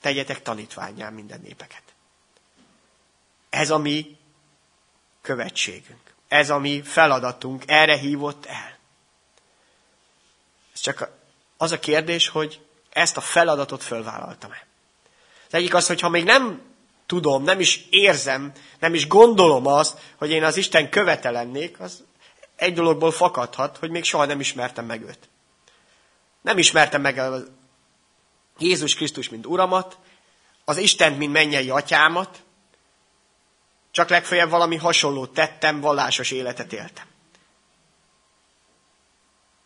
Tegyetek 0.00 0.42
tanítványán 0.42 1.12
minden 1.12 1.40
népeket. 1.40 1.82
Ez 3.50 3.70
a 3.70 3.78
mi 3.78 4.16
követségünk. 5.22 6.14
Ez 6.28 6.50
a 6.50 6.58
mi 6.58 6.82
feladatunk. 6.82 7.62
Erre 7.66 7.96
hívott 7.96 8.46
el. 8.46 8.78
Ez 10.74 10.80
csak 10.80 11.10
az 11.56 11.72
a 11.72 11.78
kérdés, 11.78 12.28
hogy 12.28 12.60
ezt 12.90 13.16
a 13.16 13.20
feladatot 13.20 13.82
fölvállaltam-e. 13.82 14.66
Az 15.46 15.54
egyik 15.54 15.74
az, 15.74 15.86
hogy 15.86 16.00
ha 16.00 16.08
még 16.08 16.24
nem 16.24 16.62
tudom, 17.06 17.42
nem 17.42 17.60
is 17.60 17.86
érzem, 17.90 18.52
nem 18.78 18.94
is 18.94 19.06
gondolom 19.06 19.66
azt, 19.66 19.98
hogy 20.16 20.30
én 20.30 20.44
az 20.44 20.56
Isten 20.56 20.90
követe 20.90 21.30
lennék, 21.30 21.80
az 21.80 22.04
egy 22.56 22.74
dologból 22.74 23.10
fakadhat, 23.10 23.76
hogy 23.76 23.90
még 23.90 24.04
soha 24.04 24.24
nem 24.24 24.40
ismertem 24.40 24.84
meg 24.84 25.02
őt. 25.02 25.28
Nem 26.40 26.58
ismertem 26.58 27.00
meg 27.00 27.20
Jézus 28.58 28.94
Krisztus, 28.94 29.28
mint 29.28 29.46
Uramat, 29.46 29.98
az 30.64 30.76
Isten, 30.76 31.12
mint 31.12 31.32
mennyei 31.32 31.70
atyámat, 31.70 32.42
csak 33.90 34.08
legfeljebb 34.08 34.50
valami 34.50 34.76
hasonlót 34.76 35.34
tettem, 35.34 35.80
vallásos 35.80 36.30
életet 36.30 36.72
éltem. 36.72 37.06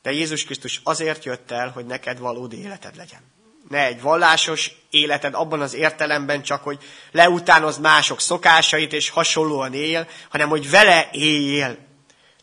De 0.03 0.13
Jézus 0.13 0.45
Krisztus 0.45 0.81
azért 0.85 1.25
jött 1.25 1.51
el, 1.51 1.71
hogy 1.71 1.87
neked 1.87 2.19
valódi 2.19 2.61
életed 2.61 2.97
legyen. 2.97 3.21
Ne 3.69 3.85
egy 3.85 4.01
vallásos 4.01 4.71
életed 4.91 5.35
abban 5.35 5.61
az 5.61 5.75
értelemben 5.75 6.43
csak, 6.43 6.63
hogy 6.63 6.85
leutánozd 7.11 7.81
mások 7.81 8.21
szokásait 8.21 8.93
és 8.93 9.11
hasonlóan 9.11 9.75
él, 9.75 10.09
hanem 10.31 10.49
hogy 10.49 10.71
vele 10.71 11.09
éljél. 11.13 11.79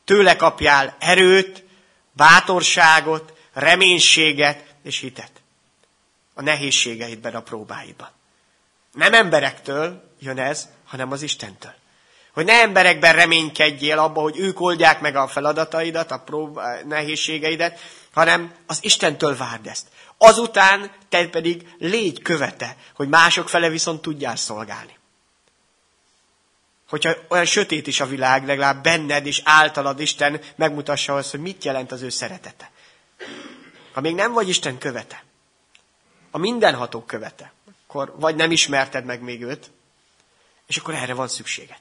Tőle 0.03 0.35
kapjál 0.35 0.95
erőt, 0.99 1.63
bátorságot, 2.11 3.33
reménységet 3.53 4.75
és 4.83 4.99
hitet. 4.99 5.38
A 6.39 6.41
nehézségeidben, 6.41 7.35
a 7.35 7.41
próbáidban. 7.41 8.09
Nem 8.93 9.13
emberektől 9.13 10.03
jön 10.19 10.39
ez, 10.39 10.67
hanem 10.85 11.11
az 11.11 11.21
Istentől. 11.21 11.73
Hogy 12.33 12.45
ne 12.45 12.53
emberekben 12.53 13.13
reménykedjél 13.13 13.99
abba, 13.99 14.21
hogy 14.21 14.39
ők 14.39 14.59
oldják 14.59 15.01
meg 15.01 15.15
a 15.15 15.27
feladataidat, 15.27 16.11
a 16.11 16.19
prób- 16.19 16.59
nehézségeidet, 16.85 17.79
hanem 18.13 18.53
az 18.65 18.77
Istentől 18.81 19.37
várd 19.37 19.67
ezt. 19.67 19.87
Azután 20.17 20.91
te 21.09 21.27
pedig 21.27 21.67
légy 21.77 22.21
követe, 22.21 22.75
hogy 22.95 23.07
mások 23.07 23.49
fele 23.49 23.69
viszont 23.69 24.01
tudjál 24.01 24.35
szolgálni. 24.35 24.97
Hogyha 26.89 27.15
olyan 27.29 27.45
sötét 27.45 27.87
is 27.87 27.99
a 27.99 28.05
világ, 28.05 28.45
legalább 28.45 28.83
benned 28.83 29.25
és 29.25 29.41
általad 29.43 29.99
Isten 29.99 30.41
megmutassa 30.55 31.15
azt, 31.15 31.31
hogy 31.31 31.41
mit 31.41 31.63
jelent 31.63 31.91
az 31.91 32.01
ő 32.01 32.09
szeretete. 32.09 32.71
Ha 33.93 34.01
még 34.01 34.15
nem 34.15 34.33
vagy 34.33 34.49
Isten 34.49 34.77
követe, 34.77 35.23
a 36.31 36.37
mindenható 36.37 37.03
követe, 37.03 37.51
akkor 37.87 38.13
vagy 38.19 38.35
nem 38.35 38.51
ismerted 38.51 39.05
meg 39.05 39.21
még 39.21 39.41
őt, 39.43 39.71
és 40.67 40.77
akkor 40.77 40.93
erre 40.93 41.13
van 41.13 41.27
szükséged. 41.27 41.79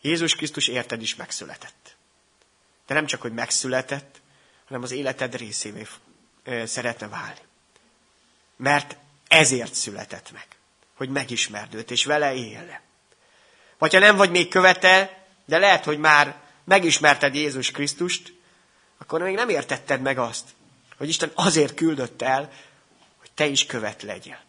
Jézus 0.00 0.34
Krisztus 0.34 0.68
érted 0.68 1.02
is 1.02 1.14
megszületett. 1.14 1.96
De 2.86 2.94
nem 2.94 3.06
csak, 3.06 3.20
hogy 3.20 3.32
megszületett, 3.32 4.20
hanem 4.66 4.82
az 4.82 4.90
életed 4.90 5.36
részévé 5.36 5.86
szeretne 6.64 7.08
válni. 7.08 7.40
Mert 8.56 8.96
ezért 9.28 9.74
született 9.74 10.32
meg, 10.32 10.46
hogy 10.94 11.08
megismerd 11.08 11.74
őt, 11.74 11.90
és 11.90 12.04
vele 12.04 12.34
élne. 12.34 12.80
Vagy 13.78 13.92
ha 13.92 13.98
nem 13.98 14.16
vagy 14.16 14.30
még 14.30 14.48
követe, 14.48 15.24
de 15.44 15.58
lehet, 15.58 15.84
hogy 15.84 15.98
már 15.98 16.40
megismerted 16.64 17.34
Jézus 17.34 17.70
Krisztust, 17.70 18.32
akkor 18.98 19.22
még 19.22 19.34
nem 19.34 19.48
értetted 19.48 20.00
meg 20.00 20.18
azt, 20.18 20.48
hogy 21.02 21.10
Isten 21.10 21.30
azért 21.34 21.74
küldött 21.74 22.22
el, 22.22 22.52
hogy 23.18 23.30
te 23.34 23.46
is 23.46 23.66
követ 23.66 24.02
legyél. 24.02 24.40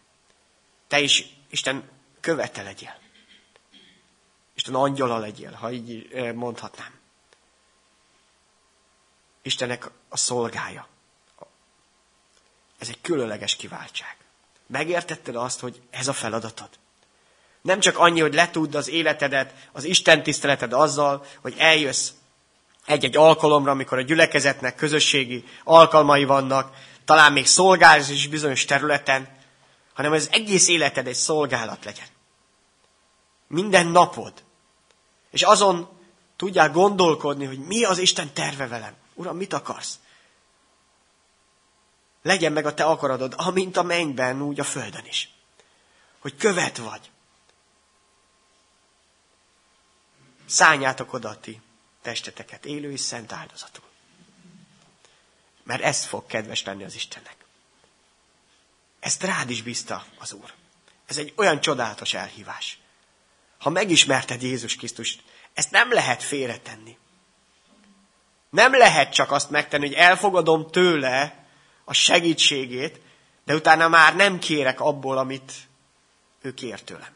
Te 0.88 1.00
is 1.00 1.26
Isten 1.50 1.88
követe 2.20 2.62
legyél. 2.62 2.94
Isten 4.54 4.74
angyala 4.74 5.18
legyél, 5.18 5.52
ha 5.52 5.70
így 5.70 6.08
mondhatnám. 6.34 6.98
Istennek 9.42 9.90
a 10.08 10.16
szolgája. 10.16 10.88
Ez 12.78 12.88
egy 12.88 13.00
különleges 13.00 13.56
kiváltság. 13.56 14.16
Megértetted 14.66 15.36
azt, 15.36 15.60
hogy 15.60 15.80
ez 15.90 16.08
a 16.08 16.12
feladatod? 16.12 16.68
Nem 17.62 17.80
csak 17.80 17.98
annyi, 17.98 18.20
hogy 18.20 18.34
letudd 18.34 18.76
az 18.76 18.88
életedet, 18.88 19.68
az 19.72 19.84
Isten 19.84 20.22
tiszteleted 20.22 20.72
azzal, 20.72 21.26
hogy 21.40 21.54
eljössz 21.58 22.10
egy-egy 22.86 23.16
alkalomra, 23.16 23.70
amikor 23.70 23.98
a 23.98 24.02
gyülekezetnek 24.02 24.74
közösségi 24.74 25.44
alkalmai 25.64 26.24
vannak, 26.24 26.76
talán 27.04 27.32
még 27.32 27.46
szolgálsz 27.46 28.08
is 28.08 28.28
bizonyos 28.28 28.64
területen, 28.64 29.28
hanem 29.94 30.12
az 30.12 30.28
egész 30.32 30.68
életed 30.68 31.06
egy 31.06 31.14
szolgálat 31.14 31.84
legyen. 31.84 32.06
Minden 33.46 33.86
napod. 33.86 34.32
És 35.30 35.42
azon 35.42 35.88
tudják 36.36 36.72
gondolkodni, 36.72 37.44
hogy 37.44 37.58
mi 37.58 37.84
az 37.84 37.98
Isten 37.98 38.32
terve 38.32 38.66
velem. 38.66 38.94
Uram, 39.14 39.36
mit 39.36 39.52
akarsz? 39.52 39.98
Legyen 42.22 42.52
meg 42.52 42.66
a 42.66 42.74
te 42.74 42.84
akaradod, 42.84 43.34
amint 43.36 43.76
a 43.76 43.82
mennyben, 43.82 44.42
úgy 44.42 44.60
a 44.60 44.64
földön 44.64 45.04
is. 45.06 45.34
Hogy 46.18 46.36
követ 46.36 46.78
vagy. 46.78 47.10
Szálljátok 50.46 51.12
oda 51.12 51.40
ti 51.40 51.60
testeteket 52.04 52.64
élő 52.64 52.92
és 52.92 53.00
szent 53.00 53.32
áldozatul. 53.32 53.84
Mert 55.62 55.82
ez 55.82 56.04
fog 56.04 56.26
kedves 56.26 56.64
lenni 56.64 56.84
az 56.84 56.94
Istennek. 56.94 57.36
Ezt 59.00 59.22
rád 59.22 59.50
is 59.50 59.62
bízta 59.62 60.04
az 60.18 60.32
Úr. 60.32 60.52
Ez 61.06 61.16
egy 61.16 61.32
olyan 61.36 61.60
csodálatos 61.60 62.14
elhívás. 62.14 62.78
Ha 63.58 63.70
megismerted 63.70 64.42
Jézus 64.42 64.76
Krisztust, 64.76 65.22
ezt 65.54 65.70
nem 65.70 65.92
lehet 65.92 66.22
félretenni. 66.22 66.98
Nem 68.50 68.72
lehet 68.72 69.12
csak 69.12 69.30
azt 69.30 69.50
megtenni, 69.50 69.86
hogy 69.86 69.96
elfogadom 69.96 70.70
tőle 70.70 71.46
a 71.84 71.92
segítségét, 71.92 73.00
de 73.44 73.54
utána 73.54 73.88
már 73.88 74.16
nem 74.16 74.38
kérek 74.38 74.80
abból, 74.80 75.18
amit 75.18 75.52
ő 76.42 76.54
kér 76.54 76.82
tőlem. 76.82 77.14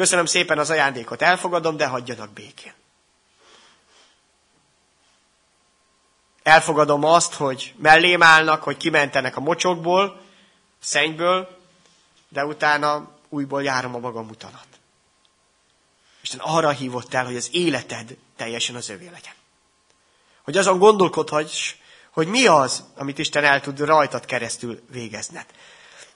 Köszönöm 0.00 0.26
szépen 0.26 0.58
az 0.58 0.70
ajándékot, 0.70 1.22
elfogadom, 1.22 1.76
de 1.76 1.86
hagyjanak 1.86 2.32
békén. 2.32 2.72
Elfogadom 6.42 7.04
azt, 7.04 7.34
hogy 7.34 7.74
mellém 7.76 8.22
állnak, 8.22 8.62
hogy 8.62 8.76
kimentenek 8.76 9.36
a 9.36 9.40
mocsokból, 9.40 10.20
szennyből, 10.78 11.58
de 12.28 12.44
utána 12.44 13.10
újból 13.28 13.62
járom 13.62 13.94
a 13.94 13.98
magam 13.98 14.28
utanat. 14.28 14.66
Isten 16.20 16.40
arra 16.40 16.70
hívott 16.70 17.14
el, 17.14 17.24
hogy 17.24 17.36
az 17.36 17.48
életed 17.52 18.16
teljesen 18.36 18.74
az 18.74 18.88
övé 18.88 19.04
legyen. 19.04 19.34
Hogy 20.42 20.56
azon 20.56 20.78
gondolkodhass, 20.78 21.74
hogy 22.10 22.26
mi 22.26 22.46
az, 22.46 22.84
amit 22.96 23.18
Isten 23.18 23.44
el 23.44 23.60
tud 23.60 23.80
rajtad 23.80 24.24
keresztül 24.24 24.82
végezned. 24.90 25.46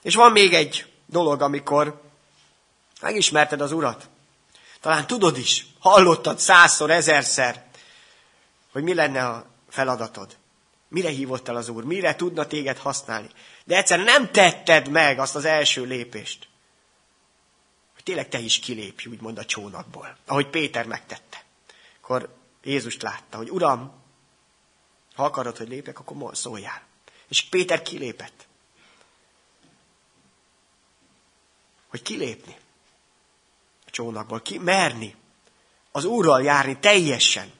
És 0.01 0.15
van 0.15 0.31
még 0.31 0.53
egy 0.53 0.91
dolog, 1.05 1.41
amikor 1.41 2.03
megismerted 3.01 3.61
az 3.61 3.71
Urat. 3.71 4.09
Talán 4.79 5.07
tudod 5.07 5.37
is, 5.37 5.65
hallottad 5.79 6.39
százszor, 6.39 6.91
ezerszer, 6.91 7.65
hogy 8.71 8.83
mi 8.83 8.93
lenne 8.93 9.27
a 9.27 9.45
feladatod. 9.69 10.37
Mire 10.87 11.09
hívott 11.09 11.47
el 11.47 11.55
az 11.55 11.69
Úr? 11.69 11.83
Mire 11.83 12.15
tudna 12.15 12.47
téged 12.47 12.77
használni? 12.77 13.29
De 13.63 13.77
egyszer 13.77 13.99
nem 13.99 14.31
tetted 14.31 14.89
meg 14.89 15.19
azt 15.19 15.35
az 15.35 15.45
első 15.45 15.83
lépést. 15.83 16.47
Hogy 17.93 18.03
tényleg 18.03 18.29
te 18.29 18.39
is 18.39 18.59
kilépj, 18.59 19.09
úgymond 19.09 19.37
a 19.37 19.45
csónakból. 19.45 20.17
Ahogy 20.25 20.47
Péter 20.47 20.85
megtette. 20.85 21.43
Akkor 22.01 22.35
Jézust 22.63 23.01
látta, 23.01 23.37
hogy 23.37 23.51
Uram, 23.51 23.93
ha 25.15 25.23
akarod, 25.23 25.57
hogy 25.57 25.67
lépjek, 25.67 25.99
akkor 25.99 26.35
szóljál. 26.37 26.81
És 27.27 27.43
Péter 27.49 27.81
kilépett. 27.81 28.47
Hogy 31.87 32.01
kilépni 32.01 32.55
csónakból, 33.95 34.41
ki 34.41 34.57
merni 34.57 35.15
az 35.91 36.05
Úrral 36.05 36.43
járni 36.43 36.77
teljesen. 36.79 37.51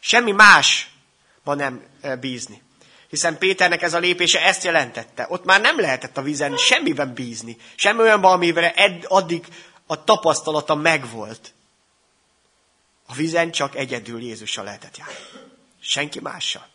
Semmi 0.00 0.32
másban 0.32 1.56
nem 1.56 1.86
bízni. 2.20 2.62
Hiszen 3.08 3.38
Péternek 3.38 3.82
ez 3.82 3.94
a 3.94 3.98
lépése 3.98 4.40
ezt 4.40 4.64
jelentette. 4.64 5.26
Ott 5.28 5.44
már 5.44 5.60
nem 5.60 5.80
lehetett 5.80 6.16
a 6.16 6.22
vízen 6.22 6.56
semmiben 6.56 7.14
bízni. 7.14 7.56
Semmi 7.74 8.00
olyanban, 8.00 8.32
amivel 8.32 8.64
ed, 8.64 9.04
addig 9.08 9.46
a 9.86 10.04
tapasztalata 10.04 10.74
megvolt. 10.74 11.54
A 13.06 13.14
vízen 13.14 13.50
csak 13.50 13.76
egyedül 13.76 14.22
Jézussal 14.22 14.64
lehetett 14.64 14.96
járni. 14.96 15.14
Senki 15.80 16.20
mással. 16.20 16.66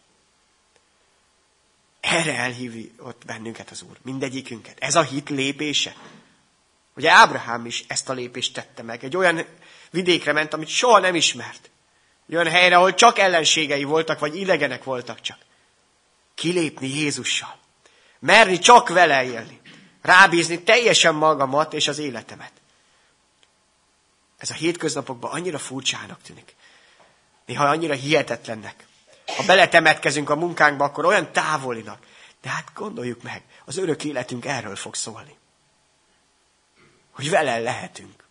Erre 2.00 2.36
elhívi 2.36 2.91
ott 2.98 3.26
bennünket 3.26 3.69
az 3.69 3.82
Úr, 3.82 3.98
mindegyikünket. 4.02 4.78
Ez 4.80 4.95
a 4.95 5.02
hit 5.02 5.30
lépése. 5.30 5.95
Ugye 7.00 7.12
Ábrahám 7.12 7.66
is 7.66 7.84
ezt 7.88 8.10
a 8.10 8.14
lépést 8.14 8.54
tette 8.54 8.84
meg. 8.84 9.04
Egy 9.04 9.18
olyan 9.18 9.46
vidékre 9.92 10.32
ment, 10.32 10.54
amit 10.54 10.68
soha 10.68 11.00
nem 11.00 11.16
ismert. 11.16 11.70
Egy 12.28 12.36
olyan 12.36 12.48
helyre, 12.48 12.76
ahol 12.76 12.94
csak 12.94 13.20
ellenségei 13.20 13.84
voltak, 13.84 14.20
vagy 14.20 14.36
idegenek 14.36 14.84
voltak 14.84 15.22
csak. 15.22 15.38
Kilépni 16.36 16.88
Jézussal. 16.88 17.58
Merni 18.20 18.60
csak 18.60 18.90
vele 18.90 19.24
élni. 19.24 19.62
Rábízni 20.02 20.64
teljesen 20.64 21.16
magamat 21.16 21.74
és 21.74 21.88
az 21.88 21.98
életemet. 21.98 22.52
Ez 24.38 24.50
a 24.50 24.54
hétköznapokban 24.54 25.32
annyira 25.32 25.58
furcsának 25.58 26.22
tűnik. 26.22 26.56
Néha 27.46 27.66
annyira 27.66 27.94
hihetetlennek. 27.94 28.86
Ha 29.38 29.44
beletemetkezünk 29.46 30.30
a 30.30 30.36
munkánkba, 30.36 30.84
akkor 30.84 31.06
olyan 31.06 31.32
távolinak. 31.32 32.04
De 32.42 32.50
hát 32.50 32.72
gondoljuk 32.74 33.24
meg, 33.24 33.44
az 33.66 33.78
örök 33.78 34.04
életünk 34.04 34.46
erről 34.46 34.76
fog 34.76 34.96
szólni. 34.96 35.38
Hogy 37.12 37.30
vele 37.30 37.60
lehetünk. 37.60 38.24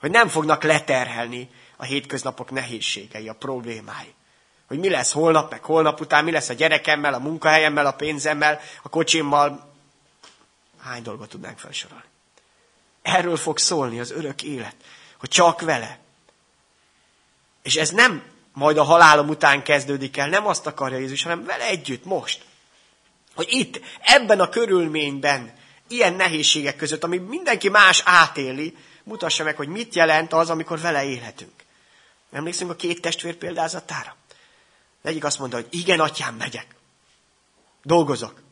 Hogy 0.00 0.10
nem 0.10 0.28
fognak 0.28 0.62
leterhelni 0.62 1.50
a 1.76 1.84
hétköznapok 1.84 2.50
nehézségei, 2.50 3.28
a 3.28 3.34
problémái. 3.34 4.14
Hogy 4.66 4.78
mi 4.78 4.88
lesz 4.88 5.12
holnap, 5.12 5.50
meg 5.50 5.64
holnap 5.64 6.00
után, 6.00 6.24
mi 6.24 6.30
lesz 6.30 6.48
a 6.48 6.54
gyerekemmel, 6.54 7.14
a 7.14 7.18
munkahelyemmel, 7.18 7.86
a 7.86 7.92
pénzemmel, 7.92 8.60
a 8.82 8.88
kocsimmal. 8.88 9.72
Hány 10.80 11.02
dolgot 11.02 11.28
tudnánk 11.28 11.58
felsorolni. 11.58 12.04
Erről 13.02 13.36
fog 13.36 13.58
szólni 13.58 14.00
az 14.00 14.10
örök 14.10 14.42
élet, 14.42 14.76
hogy 15.18 15.28
csak 15.28 15.60
vele. 15.60 15.98
És 17.62 17.76
ez 17.76 17.90
nem 17.90 18.22
majd 18.52 18.76
a 18.76 18.82
halálom 18.82 19.28
után 19.28 19.62
kezdődik 19.62 20.16
el, 20.16 20.28
nem 20.28 20.46
azt 20.46 20.66
akarja 20.66 20.98
Jézus, 20.98 21.22
hanem 21.22 21.44
vele 21.44 21.66
együtt, 21.66 22.04
most. 22.04 22.44
Hogy 23.34 23.46
itt, 23.50 23.80
ebben 24.00 24.40
a 24.40 24.48
körülményben, 24.48 25.52
ilyen 25.88 26.14
nehézségek 26.14 26.76
között, 26.76 27.04
ami 27.04 27.16
mindenki 27.16 27.68
más 27.68 28.02
átéli, 28.04 28.76
mutassa 29.02 29.44
meg, 29.44 29.56
hogy 29.56 29.68
mit 29.68 29.94
jelent 29.94 30.32
az, 30.32 30.50
amikor 30.50 30.80
vele 30.80 31.04
élhetünk. 31.04 31.64
Emlékszünk 32.32 32.70
a 32.70 32.76
két 32.76 33.00
testvér 33.00 33.36
példázatára? 33.36 34.16
Az 35.02 35.10
egyik 35.10 35.24
azt 35.24 35.38
mondta, 35.38 35.56
hogy 35.56 35.66
igen, 35.70 36.00
atyám, 36.00 36.34
megyek. 36.34 36.66
Dolgozok. 37.82 38.42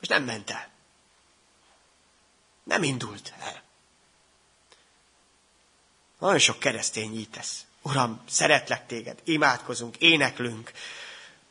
És 0.00 0.08
nem 0.08 0.24
ment 0.24 0.50
el. 0.50 0.68
Nem 2.64 2.82
indult 2.82 3.32
el. 3.40 3.62
Nagyon 6.18 6.38
sok 6.38 6.58
keresztény 6.58 7.18
így 7.18 7.30
tesz. 7.30 7.64
Uram, 7.82 8.20
szeretlek 8.28 8.86
téged, 8.86 9.18
imádkozunk, 9.24 9.96
éneklünk, 9.96 10.72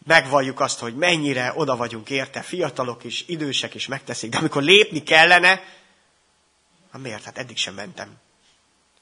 megvalljuk 0.05 0.59
azt, 0.59 0.79
hogy 0.79 0.95
mennyire 0.95 1.53
oda 1.55 1.75
vagyunk 1.75 2.09
érte, 2.09 2.41
fiatalok 2.41 3.03
is, 3.03 3.23
idősek 3.27 3.73
is 3.73 3.87
megteszik, 3.87 4.29
de 4.29 4.37
amikor 4.37 4.63
lépni 4.63 5.03
kellene, 5.03 5.63
hát 6.91 7.01
miért? 7.01 7.23
Hát 7.23 7.37
eddig 7.37 7.57
sem 7.57 7.73
mentem. 7.73 8.17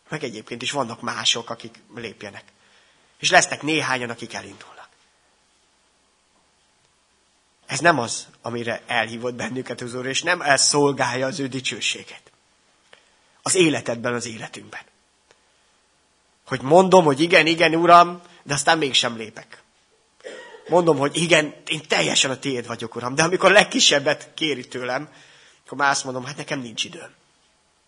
Meg 0.10 0.24
egyébként 0.24 0.62
is 0.62 0.72
vannak 0.72 1.02
mások, 1.02 1.50
akik 1.50 1.80
lépjenek. 1.96 2.44
És 3.20 3.30
lesznek 3.30 3.62
néhányan, 3.62 4.10
akik 4.10 4.34
elindulnak. 4.34 4.88
Ez 7.66 7.80
nem 7.80 8.00
az, 8.00 8.28
amire 8.42 8.82
elhívott 8.88 9.34
bennünket 9.34 9.82
az 9.82 9.94
Úr, 9.94 10.06
és 10.06 10.22
nem 10.22 10.42
ez 10.42 10.66
szolgálja 10.66 11.28
az 11.28 11.39
ő 11.39 11.48
dicsőséget. 11.48 12.32
Az 13.42 13.56
életedben, 13.56 14.13
az 14.13 14.26
életünkben. 14.26 14.82
Hogy 16.46 16.62
mondom, 16.62 17.04
hogy 17.04 17.20
igen, 17.20 17.48
igen, 17.48 17.76
Uram, 17.76 18.22
de 18.44 18.54
aztán 18.54 18.78
mégsem 18.78 19.18
lépek. 19.18 19.62
Mondom, 20.67 20.97
hogy 20.97 21.17
igen, 21.17 21.56
én 21.67 21.82
teljesen 21.88 22.32
a 22.32 22.39
tiéd 22.39 22.67
vagyok, 22.67 22.95
Uram, 22.95 23.15
de 23.15 23.23
amikor 23.23 23.49
a 23.49 23.54
legkisebbet 23.54 24.34
kéri 24.34 24.67
tőlem, 24.67 25.10
akkor 25.65 25.78
már 25.78 25.89
azt 25.89 26.04
mondom, 26.04 26.26
hát 26.26 26.38
nekem 26.38 26.60
nincs 26.60 26.84
időm. 26.84 27.13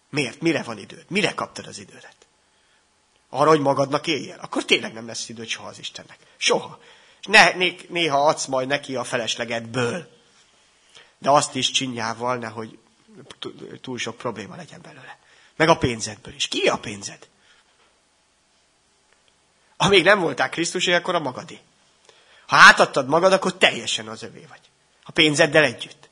Miért? 0.09 0.41
Mire 0.41 0.63
van 0.63 0.77
időd? 0.77 1.05
Mire 1.07 1.33
kaptad 1.33 1.67
az 1.67 1.77
idődet? 1.77 2.15
Arra, 3.29 3.49
hogy 3.49 3.59
magadnak 3.59 4.07
éljél? 4.07 4.37
Akkor 4.41 4.65
tényleg 4.65 4.93
nem 4.93 5.07
lesz 5.07 5.29
időd 5.29 5.47
soha 5.47 5.67
az 5.67 5.79
Istennek. 5.79 6.17
Soha. 6.37 6.79
És 7.19 7.25
ne, 7.27 7.53
né, 7.53 7.75
néha 7.89 8.27
adsz 8.27 8.45
majd 8.45 8.67
neki 8.67 8.95
a 8.95 9.03
feleslegedből. 9.03 10.09
De 11.17 11.29
azt 11.29 11.55
is 11.55 11.71
csinyával, 11.71 12.37
nehogy 12.37 12.77
túl 13.81 13.97
sok 13.97 14.17
probléma 14.17 14.55
legyen 14.55 14.81
belőle. 14.81 15.17
Meg 15.55 15.69
a 15.69 15.77
pénzedből 15.77 16.33
is. 16.33 16.47
Ki 16.47 16.67
a 16.67 16.77
pénzed? 16.77 17.27
Amíg 19.77 20.03
nem 20.03 20.19
voltál 20.19 20.49
Krisztusé, 20.49 20.93
akkor 20.93 21.15
a 21.15 21.19
magadé. 21.19 21.59
Ha 22.47 22.55
átadtad 22.55 23.07
magad, 23.07 23.33
akkor 23.33 23.57
teljesen 23.57 24.07
az 24.07 24.23
övé 24.23 24.45
vagy. 24.49 24.59
A 25.03 25.11
pénzeddel 25.11 25.63
együtt. 25.63 26.09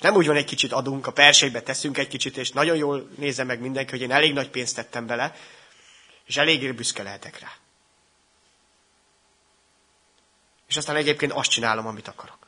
Nem 0.00 0.14
úgy 0.14 0.26
van, 0.26 0.36
egy 0.36 0.44
kicsit 0.44 0.72
adunk, 0.72 1.06
a 1.06 1.12
persejbe 1.12 1.62
teszünk 1.62 1.98
egy 1.98 2.08
kicsit, 2.08 2.36
és 2.36 2.50
nagyon 2.50 2.76
jól 2.76 3.10
nézze 3.16 3.44
meg 3.44 3.60
mindenki, 3.60 3.90
hogy 3.90 4.00
én 4.00 4.12
elég 4.12 4.32
nagy 4.32 4.50
pénzt 4.50 4.74
tettem 4.74 5.06
bele, 5.06 5.34
és 6.24 6.36
eléggé 6.36 6.72
büszke 6.72 7.02
lehetek 7.02 7.38
rá. 7.38 7.52
És 10.68 10.76
aztán 10.76 10.96
egyébként 10.96 11.32
azt 11.32 11.50
csinálom, 11.50 11.86
amit 11.86 12.08
akarok. 12.08 12.38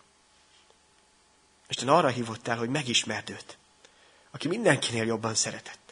Isten 1.68 1.88
arra 1.88 2.08
hívott 2.08 2.48
el, 2.48 2.56
hogy 2.56 2.68
megismerd 2.68 3.30
őt, 3.30 3.58
aki 4.30 4.48
mindenkinél 4.48 5.04
jobban 5.04 5.34
szeretett. 5.34 5.85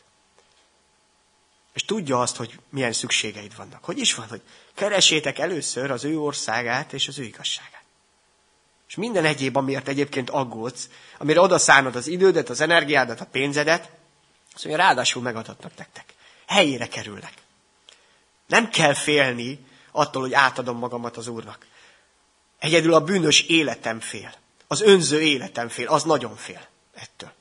És 1.74 1.84
tudja 1.84 2.20
azt, 2.20 2.36
hogy 2.36 2.58
milyen 2.70 2.92
szükségeid 2.92 3.56
vannak. 3.56 3.84
Hogy 3.84 3.98
is 3.98 4.14
van, 4.14 4.28
hogy 4.28 4.40
keresétek 4.74 5.38
először 5.38 5.90
az 5.90 6.04
ő 6.04 6.18
országát 6.18 6.92
és 6.92 7.08
az 7.08 7.18
ő 7.18 7.22
igazságát. 7.22 7.82
És 8.88 8.94
minden 8.94 9.24
egyéb, 9.24 9.56
amiért 9.56 9.88
egyébként 9.88 10.30
aggódsz, 10.30 10.88
amire 11.18 11.40
odaszánod 11.40 11.96
az 11.96 12.06
idődet, 12.06 12.48
az 12.48 12.60
energiádat, 12.60 13.20
a 13.20 13.26
pénzedet, 13.26 13.90
azt 14.54 14.64
mondja, 14.64 14.84
ráadásul 14.84 15.22
megadatnak 15.22 15.76
nektek. 15.76 16.14
Helyére 16.46 16.88
kerülnek. 16.88 17.32
Nem 18.46 18.68
kell 18.68 18.94
félni 18.94 19.66
attól, 19.92 20.22
hogy 20.22 20.32
átadom 20.32 20.78
magamat 20.78 21.16
az 21.16 21.28
Úrnak. 21.28 21.66
Egyedül 22.58 22.94
a 22.94 23.04
bűnös 23.04 23.40
életem 23.40 24.00
fél. 24.00 24.34
Az 24.66 24.80
önző 24.80 25.20
életem 25.20 25.68
fél. 25.68 25.88
Az 25.88 26.02
nagyon 26.02 26.36
fél 26.36 26.68
ettől. 26.94 27.32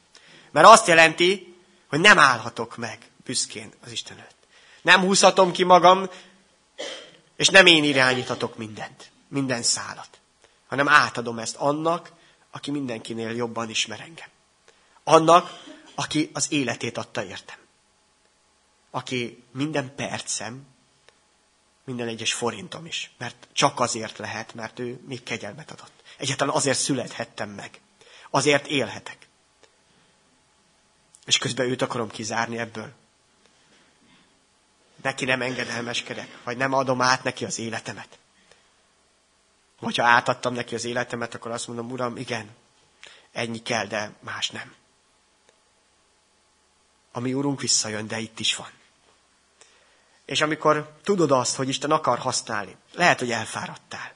Mert 0.52 0.68
azt 0.68 0.88
jelenti, 0.88 1.56
hogy 1.88 2.00
nem 2.00 2.20
állhatok 2.20 2.78
meg 2.78 2.98
büszkén 3.26 3.74
az 3.84 3.92
Isten 3.92 4.18
előtt. 4.18 4.48
Nem 4.82 5.02
húzhatom 5.02 5.52
ki 5.52 5.64
magam, 5.64 6.10
és 7.36 7.48
nem 7.48 7.66
én 7.66 7.84
irányíthatok 7.84 8.58
mindent, 8.58 9.12
minden 9.28 9.64
szálat, 9.64 10.20
hanem 10.68 10.88
átadom 10.88 11.40
ezt 11.40 11.56
annak, 11.56 12.12
aki 12.52 12.72
mindenkinél 12.72 13.36
jobban 13.36 13.70
ismer 13.70 14.00
engem. 14.00 14.28
Annak, 15.04 15.62
aki 15.96 16.30
az 16.34 16.52
életét 16.52 16.98
adta 16.98 17.24
értem. 17.24 17.58
Aki 18.92 19.44
minden 19.52 19.96
percem, 19.96 20.68
minden 21.84 22.08
egyes 22.08 22.34
forintom 22.34 22.86
is. 22.86 23.12
Mert 23.18 23.48
csak 23.54 23.80
azért 23.80 24.18
lehet, 24.18 24.54
mert 24.54 24.80
ő 24.80 25.00
még 25.08 25.24
kegyelmet 25.24 25.72
adott. 25.72 25.92
Egyáltalán 26.18 26.56
azért 26.56 26.80
születhettem 26.80 27.50
meg. 27.50 27.82
Azért 28.30 28.68
élhetek. 28.68 29.28
És 31.26 31.38
közben 31.38 31.70
őt 31.70 31.82
akarom 31.82 32.10
kizárni 32.10 32.58
ebből. 32.58 32.94
Neki 35.04 35.26
nem 35.26 35.42
engedelmeskedek, 35.42 36.38
vagy 36.44 36.58
nem 36.58 36.74
adom 36.74 37.02
át 37.02 37.24
neki 37.24 37.46
az 37.46 37.60
életemet. 37.60 38.20
Hogyha 39.78 40.04
átadtam 40.04 40.54
neki 40.54 40.76
az 40.76 40.86
életemet, 40.86 41.34
akkor 41.34 41.52
azt 41.52 41.68
mondom, 41.68 41.92
Uram, 41.92 42.18
igen, 42.18 42.50
ennyi 43.32 43.62
kell, 43.62 43.86
de 43.86 44.12
más 44.20 44.50
nem. 44.50 44.74
A 47.12 47.20
mi 47.20 47.34
Úrunk 47.34 47.62
visszajön, 47.62 48.08
de 48.08 48.20
itt 48.20 48.40
is 48.40 48.56
van. 48.56 48.70
És 50.26 50.42
amikor 50.42 50.98
tudod 51.04 51.32
azt, 51.32 51.56
hogy 51.56 51.68
Isten 51.68 51.92
akar 51.92 52.20
használni, 52.20 52.76
lehet, 52.94 53.20
hogy 53.20 53.32
elfáradtál. 53.32 54.14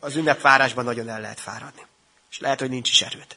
Az 0.00 0.16
ünnepvárásban 0.16 0.84
nagyon 0.84 1.08
el 1.08 1.20
lehet 1.20 1.40
fáradni. 1.40 1.86
És 2.30 2.38
lehet, 2.38 2.60
hogy 2.60 2.70
nincs 2.70 2.90
is 2.90 3.02
erőd. 3.02 3.36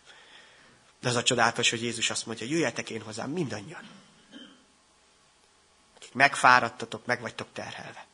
De 0.99 1.10
az 1.10 1.15
a 1.15 1.23
csodálatos, 1.23 1.69
hogy 1.69 1.84
Jézus 1.84 2.10
azt 2.10 2.25
mondja, 2.25 2.47
jöjjetek 2.47 2.89
én 2.89 3.01
hozzám 3.01 3.29
mindannyian. 3.29 3.89
Megfáradtatok, 6.15 7.06
meg 7.06 7.21
vagytok 7.21 7.47
terhelve. 7.54 8.06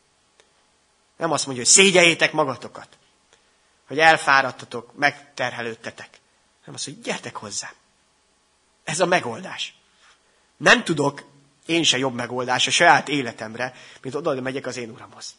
Nem 1.17 1.31
azt 1.31 1.45
mondja, 1.45 1.63
hogy 1.63 1.73
szégyeljétek 1.73 2.31
magatokat. 2.31 2.97
Hogy 3.87 3.99
elfáradtatok, 3.99 4.95
megterhelődtetek. 4.95 6.19
Nem 6.65 6.75
azt, 6.75 6.83
hogy 6.83 7.01
gyertek 7.01 7.35
hozzám. 7.35 7.73
Ez 8.83 8.99
a 8.99 9.05
megoldás. 9.05 9.75
Nem 10.57 10.83
tudok 10.83 11.23
én 11.65 11.83
se 11.83 11.97
jobb 11.97 12.13
megoldás 12.13 12.67
a 12.67 12.71
saját 12.71 13.09
életemre, 13.09 13.73
mint 14.01 14.15
oda 14.15 14.41
megyek 14.41 14.65
az 14.65 14.77
én 14.77 14.89
uramhoz. 14.89 15.35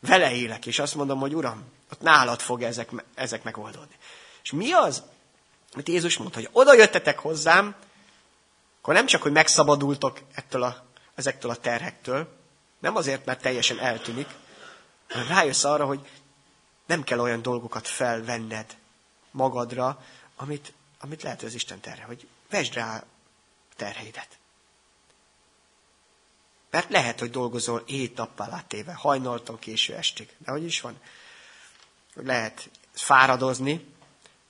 Vele 0.00 0.32
élek, 0.32 0.66
és 0.66 0.78
azt 0.78 0.94
mondom, 0.94 1.18
hogy 1.18 1.34
uram, 1.34 1.64
ott 1.92 2.00
nálad 2.00 2.40
fog 2.40 2.62
ezek, 2.62 2.90
ezek 3.14 3.42
megoldódni. 3.42 3.96
És 4.42 4.52
mi 4.52 4.72
az, 4.72 5.02
amit 5.72 5.88
Jézus 5.88 6.16
mondta, 6.16 6.38
hogy 6.38 6.48
oda 6.52 6.74
jöttetek 6.74 7.18
hozzám, 7.18 7.74
akkor 8.86 8.98
nem 8.98 9.06
csak, 9.06 9.22
hogy 9.22 9.32
megszabadultok 9.32 10.20
ettől 10.32 10.62
a, 10.62 10.84
ezektől 11.14 11.50
a 11.50 11.56
terhektől, 11.56 12.28
nem 12.78 12.96
azért, 12.96 13.24
mert 13.24 13.42
teljesen 13.42 13.78
eltűnik, 13.78 14.28
hanem 15.08 15.28
rájössz 15.28 15.64
arra, 15.64 15.86
hogy 15.86 16.08
nem 16.86 17.02
kell 17.02 17.18
olyan 17.18 17.42
dolgokat 17.42 17.88
felvenned 17.88 18.76
magadra, 19.30 20.04
amit, 20.36 20.72
amit 21.00 21.22
lehet, 21.22 21.42
az 21.42 21.54
Isten 21.54 21.80
terhe, 21.80 22.04
hogy 22.04 22.28
vesd 22.50 22.74
rá 22.74 23.04
terheidet. 23.76 24.38
Mert 26.70 26.90
lehet, 26.90 27.18
hogy 27.18 27.30
dolgozol 27.30 27.82
éjtappal 27.86 28.52
átéve, 28.52 28.94
hajnaltól 28.94 29.58
késő 29.58 29.94
estig. 29.94 30.34
De 30.38 30.50
hogy 30.50 30.64
is 30.64 30.80
van? 30.80 31.00
Lehet 32.14 32.70
fáradozni, 32.92 33.94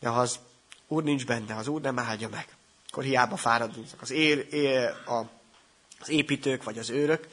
de 0.01 0.09
ha 0.09 0.20
az 0.20 0.38
Úr 0.87 1.03
nincs 1.03 1.27
benne, 1.27 1.57
az 1.57 1.68
Úr 1.68 1.81
nem 1.81 1.99
áldja 1.99 2.29
meg, 2.29 2.55
akkor 2.96 3.09
hiába 3.09 3.37
fáradoznak 3.37 4.02
az, 4.02 4.11
ér, 4.11 4.46
ér, 4.50 4.85
a, 5.06 5.24
az 5.98 6.09
építők 6.09 6.62
vagy 6.62 6.78
az 6.78 6.90
őrök, 6.90 7.28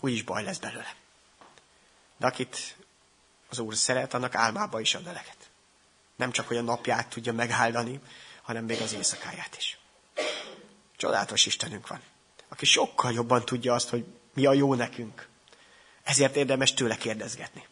úgyis 0.00 0.22
baj 0.22 0.42
lesz 0.42 0.58
belőle. 0.58 0.94
De 2.16 2.26
akit 2.26 2.76
az 3.48 3.58
Úr 3.58 3.74
szeret, 3.74 4.14
annak 4.14 4.34
álmába 4.34 4.80
is 4.80 4.94
ad 4.94 5.06
eleget. 5.06 5.50
Nem 6.16 6.30
csak, 6.30 6.48
hogy 6.48 6.56
a 6.56 6.62
napját 6.62 7.08
tudja 7.08 7.32
megáldani, 7.32 8.00
hanem 8.42 8.64
még 8.64 8.80
az 8.80 8.92
éjszakáját 8.92 9.56
is. 9.56 9.78
Csodálatos 10.96 11.46
Istenünk 11.46 11.86
van, 11.88 12.00
aki 12.48 12.64
sokkal 12.64 13.12
jobban 13.12 13.44
tudja 13.44 13.74
azt, 13.74 13.88
hogy 13.88 14.04
mi 14.34 14.46
a 14.46 14.52
jó 14.52 14.74
nekünk. 14.74 15.28
Ezért 16.02 16.36
érdemes 16.36 16.74
tőle 16.74 16.96
kérdezgetni. 16.96 17.66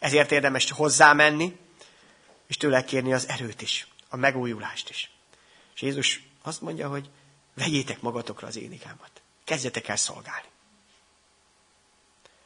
Ezért 0.00 0.32
érdemes 0.32 0.70
hozzámenni, 0.70 1.56
és 2.46 2.56
tőle 2.56 2.84
kérni 2.84 3.12
az 3.12 3.28
erőt 3.28 3.62
is, 3.62 3.88
a 4.08 4.16
megújulást 4.16 4.90
is. 4.90 5.13
És 5.74 5.82
Jézus 5.82 6.22
azt 6.42 6.60
mondja, 6.60 6.88
hogy 6.88 7.10
vegyétek 7.54 8.00
magatokra 8.00 8.46
az 8.46 8.56
énikámat. 8.56 9.22
Kezdjetek 9.44 9.88
el 9.88 9.96
szolgálni. 9.96 10.48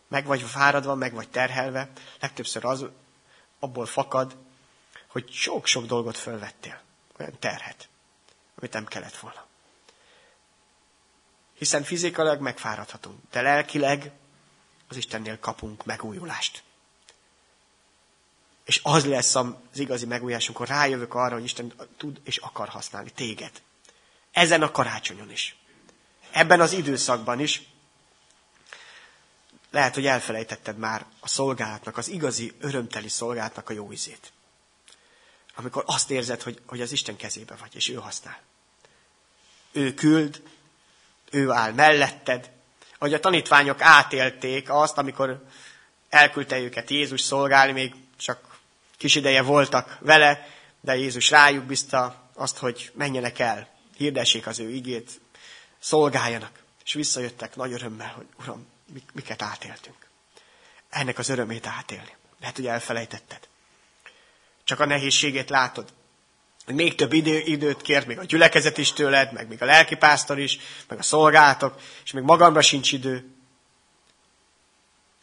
Meg 0.09 0.27
vagy 0.27 0.43
fáradva, 0.43 0.95
meg 0.95 1.13
vagy 1.13 1.29
terhelve, 1.29 1.91
legtöbbször 2.21 2.65
az 2.65 2.87
abból 3.59 3.87
fakad, 3.87 4.37
hogy 5.07 5.33
sok-sok 5.33 5.87
dolgot 5.87 6.17
fölvettél. 6.17 6.81
Olyan 7.19 7.39
terhet, 7.39 7.89
amit 8.55 8.73
nem 8.73 8.87
kellett 8.87 9.17
volna. 9.17 9.47
Hiszen 11.55 11.83
fizikailag 11.83 12.41
megfáradhatunk, 12.41 13.19
de 13.31 13.41
lelkileg 13.41 14.13
az 14.89 14.97
Istennél 14.97 15.39
kapunk 15.39 15.85
megújulást. 15.85 16.63
És 18.69 18.81
az 18.83 19.05
lesz 19.05 19.35
az 19.35 19.55
igazi 19.75 20.07
megújulás, 20.07 20.47
amikor 20.47 20.69
rájövök 20.69 21.15
arra, 21.15 21.35
hogy 21.35 21.45
Isten 21.45 21.73
tud 21.97 22.21
és 22.25 22.37
akar 22.37 22.69
használni 22.69 23.11
téged. 23.11 23.51
Ezen 24.33 24.63
a 24.63 24.71
karácsonyon 24.71 25.31
is. 25.31 25.57
Ebben 26.31 26.61
az 26.61 26.73
időszakban 26.73 27.41
is. 27.41 27.63
Lehet, 29.71 29.95
hogy 29.95 30.07
elfelejtetted 30.07 30.79
már 30.79 31.07
a 31.21 31.29
szolgálatnak, 31.29 31.97
az 31.97 32.09
igazi, 32.09 32.53
örömteli 32.61 33.09
szolgálatnak 33.09 33.71
a 33.71 33.73
jó 33.73 33.93
izét. 33.93 34.33
Amikor 35.55 35.83
azt 35.87 36.11
érzed, 36.11 36.43
hogy, 36.43 36.61
hogy 36.67 36.81
az 36.81 36.93
Isten 36.93 37.17
kezébe 37.17 37.57
vagy, 37.61 37.75
és 37.75 37.89
ő 37.89 37.95
használ. 37.95 38.41
Ő 39.73 39.95
küld, 39.95 40.43
ő 41.31 41.51
áll 41.51 41.73
melletted. 41.73 42.51
Ahogy 42.99 43.15
a 43.15 43.21
tanítványok 43.21 43.81
átélték 43.81 44.71
azt, 44.71 44.99
amikor 44.99 45.45
elküldte 46.09 46.59
őket 46.59 46.91
Jézus 46.91 47.21
szolgálni, 47.21 47.73
még 47.73 47.95
csak 48.17 48.48
kis 48.99 49.15
ideje 49.15 49.43
voltak 49.43 49.99
vele, 50.01 50.49
de 50.81 50.97
Jézus 50.97 51.31
rájuk 51.31 51.65
bízta 51.65 52.31
azt, 52.35 52.57
hogy 52.57 52.91
menjenek 52.95 53.39
el, 53.39 53.69
hirdessék 53.97 54.47
az 54.47 54.59
ő 54.59 54.71
igét, 54.71 55.21
szolgáljanak. 55.79 56.63
És 56.85 56.93
visszajöttek 56.93 57.57
nagy 57.57 57.73
örömmel, 57.73 58.13
hogy 58.17 58.27
Uram, 58.41 58.67
miket 59.13 59.43
átéltünk. 59.43 59.97
Ennek 60.91 61.19
az 61.19 61.29
örömét 61.29 61.67
átélni. 61.67 62.17
Lehet, 62.41 62.57
hogy 62.57 62.67
elfelejtetted. 62.67 63.49
Csak 64.65 64.81
a 64.81 64.85
nehézségét 64.85 65.51
látod. 65.51 65.93
Még 66.67 66.95
több 66.95 67.13
idő, 67.13 67.39
időt 67.39 67.83
kért, 67.83 68.07
még 68.07 68.19
a 68.19 68.25
gyülekezet 68.25 68.79
is 68.79 68.93
tőled, 68.93 69.33
meg 69.33 69.49
még 69.49 69.63
a 69.63 69.65
lelkipásztor 69.65 70.39
is, 70.39 70.59
meg 70.89 70.99
a 70.99 71.03
szolgálatok, 71.03 71.81
és 72.05 72.13
még 72.13 72.23
magamra 72.23 72.61
sincs 72.61 72.93
idő. 72.93 73.31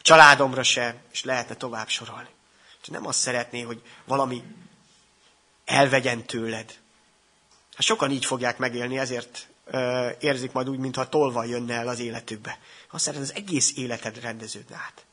Családomra 0.02 0.62
se, 0.62 1.02
és 1.12 1.24
lehetne 1.24 1.54
tovább 1.54 1.88
sorolni. 1.88 2.35
És 2.86 2.92
nem 2.92 3.06
azt 3.06 3.18
szeretné, 3.18 3.60
hogy 3.60 3.82
valami 4.04 4.42
elvegyen 5.64 6.24
tőled. 6.24 6.78
Hát 7.74 7.86
sokan 7.86 8.10
így 8.10 8.24
fogják 8.24 8.58
megélni, 8.58 8.98
ezért 8.98 9.48
ö, 9.64 10.08
érzik 10.20 10.52
majd 10.52 10.68
úgy, 10.68 10.78
mintha 10.78 11.08
tolva 11.08 11.44
jönne 11.44 11.74
el 11.74 11.88
az 11.88 11.98
életükbe. 11.98 12.58
Azt 12.90 13.04
szeretné, 13.04 13.24
az 13.24 13.34
egész 13.34 13.76
életed 13.76 14.20
rendeződne 14.20 14.76
át. 14.76 15.04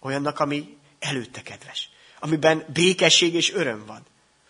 Olyannak, 0.00 0.40
ami 0.40 0.76
előtte 0.98 1.42
kedves. 1.42 1.88
Amiben 2.20 2.64
békesség 2.72 3.34
és 3.34 3.52
öröm 3.52 3.86
van. 3.86 4.02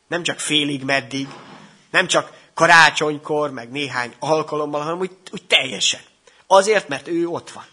Nem 0.09 0.23
csak 0.23 0.39
félig 0.39 0.83
meddig, 0.83 1.29
nem 1.91 2.07
csak 2.07 2.49
karácsonykor, 2.55 3.51
meg 3.51 3.71
néhány 3.71 4.15
alkalommal, 4.19 4.81
hanem 4.81 4.99
úgy, 4.99 5.17
úgy 5.31 5.47
teljesen. 5.47 6.01
Azért, 6.47 6.89
mert 6.89 7.09
ő 7.09 7.27
ott 7.27 7.51
van. 7.51 7.67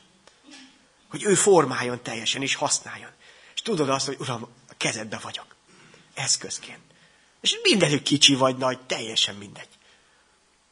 Hogy 1.10 1.24
ő 1.24 1.34
formáljon 1.34 2.02
teljesen, 2.02 2.42
és 2.42 2.56
használjon. 2.56 3.12
És 3.56 3.62
tudod 3.62 3.90
azt, 3.90 4.06
hogy 4.06 4.18
Uram, 4.20 4.58
kezedbe 4.80 5.18
vagyok. 5.18 5.56
Eszközként. 6.14 6.80
És 7.42 7.60
mindenük 7.64 8.04
kicsi 8.04 8.36
vagy 8.36 8.58
nagy, 8.58 8.80
teljesen 8.80 9.36
mindegy. 9.36 9.68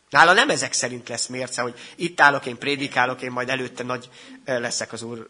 Nála 0.10 0.34
nem 0.34 0.50
ezek 0.50 0.74
szerint 0.74 1.10
lesz 1.10 1.28
mérce, 1.28 1.62
hogy 1.62 1.80
itt 1.96 2.22
állok, 2.22 2.46
én 2.46 2.58
prédikálok, 2.58 3.22
én 3.22 3.32
majd 3.32 3.50
előtte 3.50 3.84
nagy 3.84 4.10
leszek 4.46 4.93
az 4.93 5.02
Úr 5.02 5.30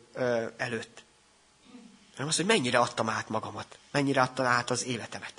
előtt. 0.58 1.04
Hanem 2.12 2.28
az, 2.28 2.36
hogy 2.36 2.46
mennyire 2.46 2.80
adtam 2.80 3.10
át 3.10 3.30
magamat, 3.30 3.78
mennyire 3.92 4.22
adtam 4.22 4.46
át 4.46 4.70
az 4.70 4.86
életemet. 4.86 5.34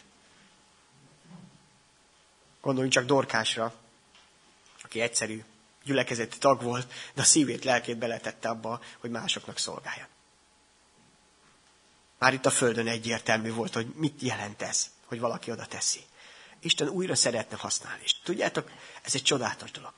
Gondoljunk 2.61 2.95
csak 2.95 3.05
Dorkásra, 3.05 3.75
aki 4.83 5.01
egyszerű 5.01 5.45
gyülekezeti 5.85 6.39
tag 6.39 6.63
volt, 6.63 6.93
de 7.15 7.23
a 7.23 7.25
szívét, 7.25 7.65
lelkét 7.65 7.99
beletette 7.99 8.49
abba, 8.49 8.81
hogy 8.99 9.11
másoknak 9.11 9.59
szolgáljon. 9.59 10.07
Már 12.19 12.33
itt 12.33 12.47
a 12.47 12.51
Földön 12.51 12.87
egyértelmű 12.87 13.53
volt, 13.53 13.75
hogy 13.75 13.87
mit 13.95 14.23
jelent 14.23 14.63
ez, 14.63 14.91
hogy 15.07 15.21
valaki 15.21 15.51
oda 15.51 15.67
teszi. 15.67 16.01
Isten 16.61 16.89
újra 16.89 17.15
szeretne 17.15 17.57
használni. 17.57 18.01
És 18.03 18.15
tudjátok, 18.23 18.71
ez 19.03 19.15
egy 19.15 19.23
csodálatos 19.23 19.71
dolog. 19.71 19.93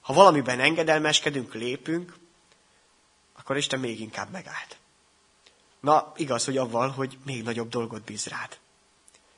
Ha 0.00 0.12
valamiben 0.12 0.60
engedelmeskedünk, 0.60 1.54
lépünk, 1.54 2.16
akkor 3.32 3.56
Isten 3.56 3.80
még 3.80 4.00
inkább 4.00 4.30
megállt. 4.30 4.76
Na, 5.80 6.12
igaz, 6.16 6.44
hogy 6.44 6.56
avval, 6.56 6.88
hogy 6.88 7.18
még 7.24 7.42
nagyobb 7.42 7.68
dolgot 7.68 8.02
bíz 8.02 8.26
rád. 8.26 8.58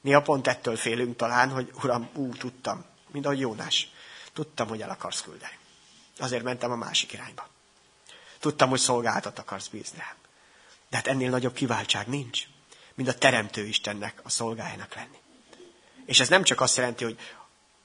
Néha 0.00 0.22
pont 0.22 0.46
ettől 0.46 0.76
félünk 0.76 1.16
talán, 1.16 1.50
hogy 1.50 1.70
Uram, 1.82 2.08
ú, 2.14 2.32
tudtam, 2.32 2.84
mint 3.10 3.24
ahogy 3.24 3.40
Jónás. 3.40 3.88
Tudtam, 4.32 4.68
hogy 4.68 4.82
el 4.82 4.90
akarsz 4.90 5.22
küldeni. 5.22 5.58
Azért 6.18 6.42
mentem 6.42 6.70
a 6.70 6.76
másik 6.76 7.12
irányba. 7.12 7.48
Tudtam, 8.38 8.68
hogy 8.68 8.78
szolgáltat 8.78 9.38
akarsz 9.38 9.68
bízni 9.68 9.98
rám. 9.98 10.23
De 10.94 11.00
hát 11.00 11.08
ennél 11.08 11.30
nagyobb 11.30 11.54
kiváltság 11.54 12.06
nincs, 12.06 12.42
mint 12.94 13.08
a 13.08 13.14
Teremtő 13.14 13.66
Istennek 13.66 14.20
a 14.22 14.30
szolgájának 14.30 14.94
lenni. 14.94 15.18
És 16.06 16.20
ez 16.20 16.28
nem 16.28 16.42
csak 16.42 16.60
azt 16.60 16.76
jelenti, 16.76 17.04
hogy 17.04 17.18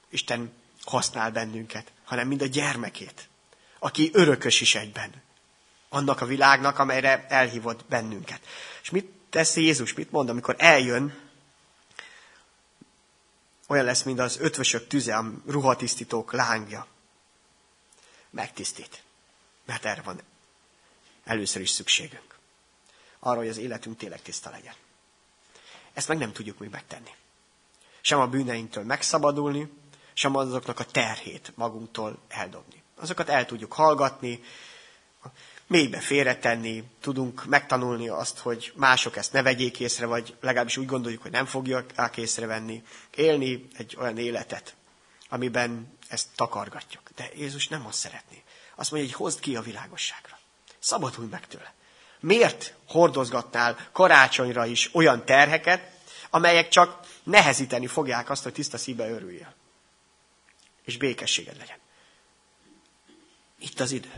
Isten 0.08 0.52
használ 0.84 1.30
bennünket, 1.30 1.92
hanem 2.04 2.28
mind 2.28 2.42
a 2.42 2.46
gyermekét, 2.46 3.28
aki 3.78 4.10
örökös 4.12 4.60
is 4.60 4.74
egyben. 4.74 5.22
Annak 5.88 6.20
a 6.20 6.26
világnak, 6.26 6.78
amelyre 6.78 7.26
elhívott 7.28 7.84
bennünket. 7.84 8.40
És 8.82 8.90
mit 8.90 9.06
tesz 9.30 9.56
Jézus, 9.56 9.94
mit 9.94 10.10
mond, 10.10 10.28
amikor 10.28 10.54
eljön, 10.58 11.18
olyan 13.66 13.84
lesz, 13.84 14.02
mint 14.02 14.18
az 14.18 14.38
ötvösök 14.40 14.86
tüze, 14.86 15.16
a 15.16 15.32
ruhatisztítók 15.46 16.32
lángja. 16.32 16.86
Megtisztít. 18.30 19.02
Mert 19.64 19.84
erre 19.84 20.02
van 20.02 20.20
először 21.24 21.62
is 21.62 21.70
szükségünk. 21.70 22.29
Arra, 23.20 23.38
hogy 23.38 23.48
az 23.48 23.58
életünk 23.58 23.96
tényleg 23.96 24.22
tiszta 24.22 24.50
legyen. 24.50 24.74
Ezt 25.92 26.08
meg 26.08 26.18
nem 26.18 26.32
tudjuk 26.32 26.58
még 26.58 26.70
megtenni 26.70 27.10
sem 28.00 28.20
a 28.20 28.26
bűneinktől 28.26 28.84
megszabadulni, 28.84 29.72
sem 30.14 30.36
azoknak 30.36 30.80
a 30.80 30.84
terhét 30.84 31.52
magunktól 31.54 32.18
eldobni. 32.28 32.82
Azokat 32.96 33.28
el 33.28 33.46
tudjuk 33.46 33.72
hallgatni, 33.72 34.42
mélybe 35.66 36.00
félretenni, 36.00 36.84
tudunk 37.00 37.44
megtanulni 37.44 38.08
azt, 38.08 38.38
hogy 38.38 38.72
mások 38.76 39.16
ezt 39.16 39.32
ne 39.32 39.42
vegyék 39.42 39.80
észre, 39.80 40.06
vagy 40.06 40.36
legalábbis 40.40 40.76
úgy 40.76 40.86
gondoljuk, 40.86 41.22
hogy 41.22 41.30
nem 41.30 41.46
fogják 41.46 42.16
észrevenni, 42.16 42.82
élni 43.16 43.68
egy 43.76 43.96
olyan 43.98 44.18
életet, 44.18 44.74
amiben 45.28 45.98
ezt 46.08 46.28
takargatjuk. 46.34 47.02
De 47.16 47.30
Jézus 47.36 47.68
nem 47.68 47.86
azt 47.86 47.98
szeretné. 47.98 48.42
Azt 48.74 48.90
mondja, 48.90 49.10
hogy 49.10 49.18
hozd 49.18 49.40
ki 49.40 49.56
a 49.56 49.60
világosságra. 49.60 50.38
Szabadulj 50.78 51.28
meg 51.28 51.46
tőle. 51.46 51.74
Miért 52.20 52.74
hordozgatnál 52.88 53.88
karácsonyra 53.92 54.66
is 54.66 54.94
olyan 54.94 55.24
terheket, 55.24 55.98
amelyek 56.30 56.68
csak 56.68 57.06
nehezíteni 57.22 57.86
fogják 57.86 58.30
azt, 58.30 58.42
hogy 58.42 58.52
tiszta 58.52 58.78
szívbe 58.78 59.10
örüljél. 59.10 59.54
És 60.84 60.96
békességed 60.96 61.56
legyen. 61.56 61.78
Itt 63.58 63.80
az 63.80 63.92
idő, 63.92 64.12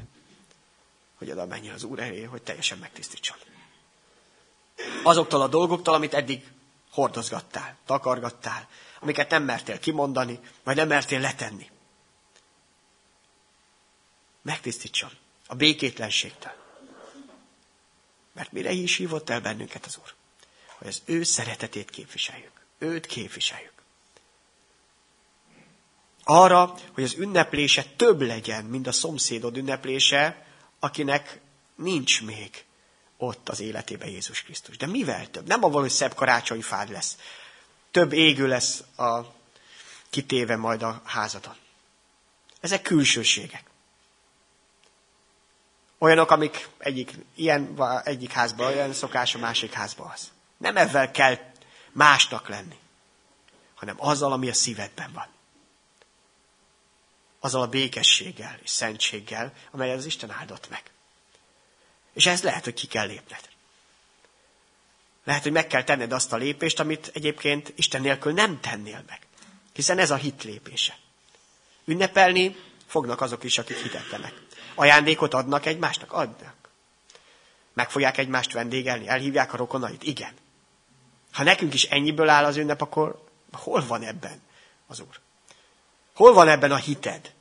hogy 1.18 1.30
oda 1.30 1.46
menjen 1.46 1.74
az 1.74 1.82
Úr 1.82 1.98
elé, 2.00 2.22
hogy 2.22 2.42
teljesen 2.42 2.78
megtisztítson. 2.78 3.36
Azoktól 5.02 5.40
a 5.40 5.48
dolgoktól, 5.48 5.94
amit 5.94 6.14
eddig 6.14 6.50
hordozgattál, 6.90 7.76
takargattál, 7.86 8.68
amiket 9.00 9.30
nem 9.30 9.42
mertél 9.42 9.78
kimondani, 9.78 10.40
vagy 10.62 10.76
nem 10.76 10.88
mertél 10.88 11.20
letenni. 11.20 11.70
Megtisztítson 14.42 15.10
a 15.46 15.54
békétlenségtől. 15.54 16.61
Mert 18.32 18.52
mire 18.52 18.70
is 18.70 18.96
hívott 18.96 19.30
el 19.30 19.40
bennünket 19.40 19.86
az 19.86 19.98
Úr? 20.02 20.14
Hogy 20.78 20.86
az 20.88 21.02
ő 21.04 21.22
szeretetét 21.22 21.90
képviseljük 21.90 22.62
őt 22.82 23.06
képviseljük. 23.06 23.72
Arra, 26.24 26.74
hogy 26.92 27.04
az 27.04 27.14
ünneplése 27.14 27.84
több 27.96 28.20
legyen, 28.20 28.64
mint 28.64 28.86
a 28.86 28.92
szomszédod 28.92 29.56
ünneplése, 29.56 30.46
akinek 30.78 31.40
nincs 31.74 32.22
még 32.22 32.64
ott 33.16 33.48
az 33.48 33.60
életében 33.60 34.08
Jézus 34.08 34.42
Krisztus. 34.42 34.76
De 34.76 34.86
mivel 34.86 35.30
több? 35.30 35.46
Nem 35.46 35.64
avval, 35.64 35.80
hogy 35.80 35.90
szebb 35.90 36.14
karácsonyfád 36.14 36.90
lesz. 36.90 37.16
Több 37.90 38.12
égő 38.12 38.46
lesz 38.46 38.82
a 38.96 39.34
kitéve 40.10 40.56
majd 40.56 40.82
a 40.82 41.02
házadon. 41.04 41.56
Ezek 42.60 42.82
külsőségek. 42.82 43.70
Olyanok, 46.02 46.30
amik 46.30 46.68
egyik, 46.78 47.12
ilyen, 47.34 47.82
egyik 48.04 48.32
házban 48.32 48.66
olyan 48.66 48.92
szokás, 48.92 49.34
a 49.34 49.38
másik 49.38 49.72
házban 49.72 50.10
az. 50.10 50.30
Nem 50.56 50.76
ezzel 50.76 51.10
kell 51.10 51.38
másnak 51.92 52.48
lenni, 52.48 52.78
hanem 53.74 53.96
azzal, 53.98 54.32
ami 54.32 54.48
a 54.48 54.52
szívedben 54.52 55.12
van. 55.12 55.26
Azzal 57.40 57.62
a 57.62 57.66
békességgel 57.66 58.58
és 58.62 58.70
szentséggel, 58.70 59.52
amelyet 59.70 59.96
az 59.96 60.04
Isten 60.04 60.30
áldott 60.30 60.68
meg. 60.68 60.82
És 62.12 62.26
ez 62.26 62.42
lehet, 62.42 62.64
hogy 62.64 62.74
ki 62.74 62.86
kell 62.86 63.06
lépned. 63.06 63.48
Lehet, 65.24 65.42
hogy 65.42 65.52
meg 65.52 65.66
kell 65.66 65.84
tenned 65.84 66.12
azt 66.12 66.32
a 66.32 66.36
lépést, 66.36 66.80
amit 66.80 67.10
egyébként 67.14 67.72
Isten 67.76 68.00
nélkül 68.00 68.32
nem 68.32 68.60
tennél 68.60 69.04
meg. 69.06 69.20
Hiszen 69.72 69.98
ez 69.98 70.10
a 70.10 70.16
hit 70.16 70.42
lépése. 70.42 70.98
Ünnepelni 71.84 72.56
fognak 72.86 73.20
azok 73.20 73.44
is, 73.44 73.58
akik 73.58 73.76
hitetlenek. 73.76 74.34
Ajándékot 74.74 75.34
adnak 75.34 75.66
egymásnak? 75.66 76.12
Adnak. 76.12 76.54
Meg 77.72 77.90
fogják 77.90 78.18
egymást 78.18 78.52
vendégelni? 78.52 79.08
Elhívják 79.08 79.52
a 79.52 79.56
rokonait? 79.56 80.02
Igen. 80.02 80.32
Ha 81.32 81.42
nekünk 81.42 81.74
is 81.74 81.84
ennyiből 81.84 82.28
áll 82.28 82.44
az 82.44 82.56
ünnep, 82.56 82.80
akkor 82.80 83.24
hol 83.52 83.86
van 83.86 84.02
ebben 84.02 84.42
az 84.86 85.00
Úr? 85.00 85.20
Hol 86.14 86.32
van 86.32 86.48
ebben 86.48 86.72
a 86.72 86.76
hited? 86.76 87.32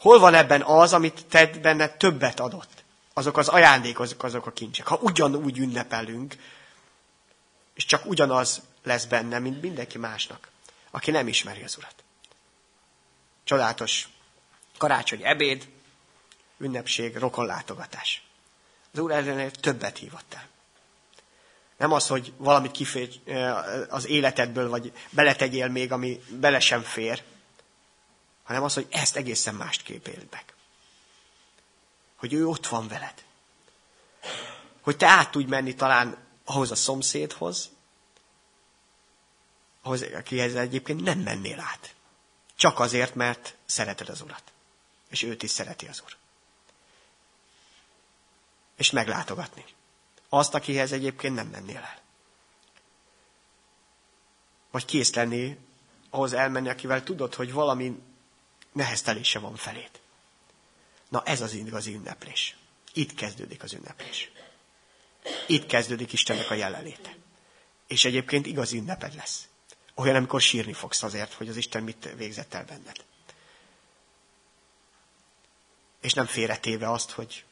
Hol 0.00 0.18
van 0.18 0.34
ebben 0.34 0.62
az, 0.62 0.92
amit 0.92 1.26
te 1.26 1.46
benne 1.46 1.88
többet 1.88 2.40
adott? 2.40 2.84
Azok 3.14 3.36
az 3.36 3.48
ajándékok, 3.48 4.22
azok, 4.22 4.46
a 4.46 4.52
kincsek. 4.52 4.86
Ha 4.86 4.98
ugyanúgy 5.00 5.58
ünnepelünk, 5.58 6.36
és 7.74 7.84
csak 7.84 8.06
ugyanaz 8.06 8.62
lesz 8.82 9.04
benne, 9.04 9.38
mint 9.38 9.62
mindenki 9.62 9.98
másnak, 9.98 10.48
aki 10.90 11.10
nem 11.10 11.28
ismeri 11.28 11.62
az 11.62 11.76
Urat. 11.76 11.94
Csodálatos 13.44 14.08
karácsony 14.78 15.24
ebéd, 15.24 15.68
ünnepség, 16.62 17.16
rokonlátogatás. 17.16 18.22
Az 18.92 18.98
Úr 18.98 19.10
ennél 19.10 19.50
többet 19.50 19.98
hívott 19.98 20.34
el. 20.34 20.48
Nem 21.76 21.92
az, 21.92 22.06
hogy 22.06 22.32
valamit 22.36 22.70
kifér 22.70 23.20
az 23.88 24.06
életedből, 24.06 24.68
vagy 24.68 24.92
beletegyél 25.10 25.68
még, 25.68 25.92
ami 25.92 26.20
bele 26.28 26.60
sem 26.60 26.82
fér, 26.82 27.22
hanem 28.42 28.62
az, 28.62 28.74
hogy 28.74 28.86
ezt 28.90 29.16
egészen 29.16 29.54
másképp 29.54 30.06
éld 30.06 30.26
meg. 30.30 30.44
Hogy 32.16 32.32
ő 32.32 32.46
ott 32.46 32.66
van 32.66 32.88
veled. 32.88 33.24
Hogy 34.80 34.96
te 34.96 35.06
át 35.06 35.30
tudj 35.30 35.48
menni 35.48 35.74
talán 35.74 36.16
ahhoz 36.44 36.70
a 36.70 36.74
szomszédhoz, 36.74 37.70
ahhoz, 39.82 40.02
akihez 40.02 40.54
egyébként 40.54 41.02
nem 41.02 41.18
mennél 41.18 41.60
át. 41.60 41.94
Csak 42.56 42.80
azért, 42.80 43.14
mert 43.14 43.54
szereted 43.66 44.08
az 44.08 44.20
Urat. 44.20 44.42
És 45.08 45.22
őt 45.22 45.42
is 45.42 45.50
szereti 45.50 45.86
az 45.86 46.02
Úr. 46.04 46.16
És 48.76 48.90
meglátogatni. 48.90 49.64
Azt, 50.28 50.54
akihez 50.54 50.92
egyébként 50.92 51.34
nem 51.34 51.46
mennél 51.46 51.76
el. 51.76 52.00
Vagy 54.70 54.84
kész 54.84 55.14
lenni 55.14 55.58
ahhoz 56.10 56.32
elmenni, 56.32 56.68
akivel 56.68 57.02
tudod, 57.02 57.34
hogy 57.34 57.52
valami 57.52 58.02
neheztelése 58.72 59.38
van 59.38 59.56
felét. 59.56 60.00
Na 61.08 61.22
ez 61.24 61.40
az 61.40 61.52
igazi 61.52 61.94
ünneplés. 61.94 62.56
Itt 62.92 63.14
kezdődik 63.14 63.62
az 63.62 63.72
ünneplés. 63.72 64.30
Itt 65.46 65.66
kezdődik 65.66 66.12
Istennek 66.12 66.50
a 66.50 66.54
jelenléte. 66.54 67.16
És 67.86 68.04
egyébként 68.04 68.46
igazi 68.46 68.76
ünneped 68.76 69.14
lesz. 69.14 69.48
Olyan, 69.94 70.16
amikor 70.16 70.40
sírni 70.40 70.72
fogsz 70.72 71.02
azért, 71.02 71.32
hogy 71.32 71.48
az 71.48 71.56
Isten 71.56 71.82
mit 71.82 72.08
végzett 72.16 72.54
el 72.54 72.64
benned. 72.64 73.04
És 76.00 76.12
nem 76.12 76.26
félretéve 76.26 76.90
azt, 76.90 77.10
hogy 77.10 77.44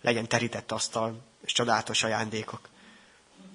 legyen 0.00 0.28
terített 0.28 0.72
asztal, 0.72 1.26
és 1.44 1.52
csodálatos 1.52 2.02
ajándékok, 2.02 2.68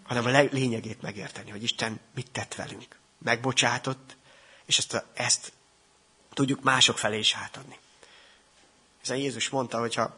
hanem 0.03 0.25
a 0.25 0.29
lényegét 0.51 1.01
megérteni, 1.01 1.51
hogy 1.51 1.63
Isten 1.63 1.99
mit 2.15 2.31
tett 2.31 2.55
velünk. 2.55 2.99
Megbocsátott, 3.17 4.15
és 4.65 4.77
ezt, 4.77 4.93
a, 4.93 5.05
ezt 5.13 5.51
tudjuk 6.33 6.61
mások 6.61 6.97
felé 6.97 7.17
is 7.17 7.33
átadni. 7.33 7.79
Hiszen 8.99 9.17
Jézus 9.17 9.49
mondta, 9.49 9.79
hogy 9.79 9.95
ha 9.95 10.17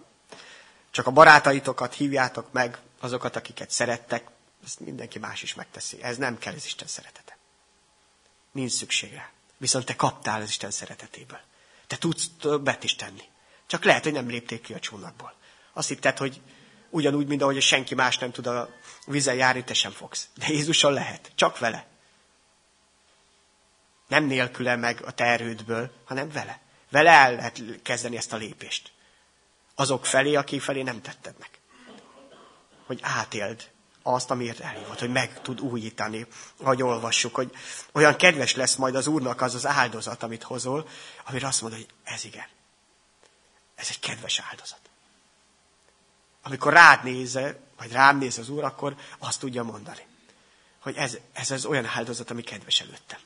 csak 0.92 1.08
a 1.08 1.12
barátaitokat 1.12 1.94
hívjátok 1.94 2.52
meg, 2.52 2.80
azokat, 3.00 3.36
akiket 3.36 3.72
szerettek, 3.72 4.30
ezt 4.66 4.80
mindenki 4.80 5.20
más 5.20 5.44
is 5.44 5.54
megteszi. 5.54 6.04
Ez 6.04 6.18
nem 6.18 6.38
kell 6.38 6.54
az 6.54 6.66
Isten 6.66 6.88
szeretete. 6.88 7.38
Nincs 8.52 8.72
szükség 8.72 9.14
rá. 9.14 9.30
Viszont 9.58 9.86
te 9.86 9.96
kaptál 9.96 10.42
az 10.42 10.48
Isten 10.48 10.72
szeretetéből. 10.72 11.40
Te 11.88 11.98
tudsz 11.98 12.30
többet 12.40 12.84
is 12.84 12.96
tenni. 12.96 13.24
Csak 13.66 13.84
lehet, 13.84 14.04
hogy 14.04 14.14
nem 14.14 14.28
lépték 14.28 14.62
ki 14.62 14.74
a 14.74 14.80
csónakból. 14.80 15.34
Azt 15.78 15.88
hitted, 15.88 16.18
hogy 16.18 16.42
ugyanúgy, 16.90 17.28
mint 17.28 17.42
ahogy 17.42 17.62
senki 17.62 17.96
más 17.96 18.18
nem 18.18 18.32
tud 18.32 18.48
a 18.48 18.70
vizen 19.06 19.36
járni, 19.36 19.64
te 19.64 19.74
sem 19.74 19.92
fogsz. 19.92 20.28
De 20.36 20.48
Jézussal 20.48 20.94
lehet. 20.94 21.32
Csak 21.36 21.60
vele. 21.60 21.88
Nem 24.08 24.24
nélküle 24.24 24.76
meg 24.76 25.02
a 25.06 25.12
te 25.12 25.24
erődből, 25.24 25.92
hanem 26.06 26.30
vele. 26.30 26.60
Vele 26.90 27.12
el 27.12 27.36
lehet 27.36 27.62
kezdeni 27.82 28.18
ezt 28.18 28.34
a 28.34 28.38
lépést. 28.38 28.92
Azok 29.76 30.06
felé, 30.06 30.36
akik 30.36 30.62
felé 30.62 30.82
nem 30.82 31.02
tetted 31.02 31.36
meg. 31.40 31.50
Hogy 32.86 33.00
átéld 33.02 33.70
azt, 34.04 34.32
amiért 34.32 34.60
elhívott, 34.60 35.00
hogy 35.00 35.12
meg 35.12 35.42
tud 35.42 35.62
újítani, 35.62 36.28
ahogy 36.58 36.82
olvassuk, 36.82 37.36
hogy 37.36 37.52
olyan 37.92 38.16
kedves 38.16 38.56
lesz 38.56 38.76
majd 38.76 38.96
az 38.96 39.08
Úrnak 39.08 39.42
az 39.42 39.56
az 39.56 39.66
áldozat, 39.66 40.24
amit 40.24 40.44
hozol, 40.44 40.88
amire 41.26 41.48
azt 41.48 41.62
mondod, 41.62 41.80
hogy 41.80 41.90
ez 42.04 42.26
igen. 42.26 42.48
Ez 43.76 43.88
egy 43.90 44.00
kedves 44.00 44.40
áldozat. 44.40 44.85
Amikor 46.45 46.73
rád 46.73 47.03
nézze, 47.03 47.60
vagy 47.77 47.91
rám 47.91 48.17
néz 48.17 48.38
az 48.38 48.49
Úr, 48.49 48.63
akkor 48.63 48.95
azt 49.17 49.39
tudja 49.39 49.63
mondani, 49.63 50.05
hogy 50.79 50.95
ez, 50.95 51.17
ez 51.34 51.51
az 51.51 51.65
olyan 51.65 51.86
áldozat, 51.86 52.29
ami 52.29 52.41
kedves 52.41 52.79
előttem. 52.79 53.19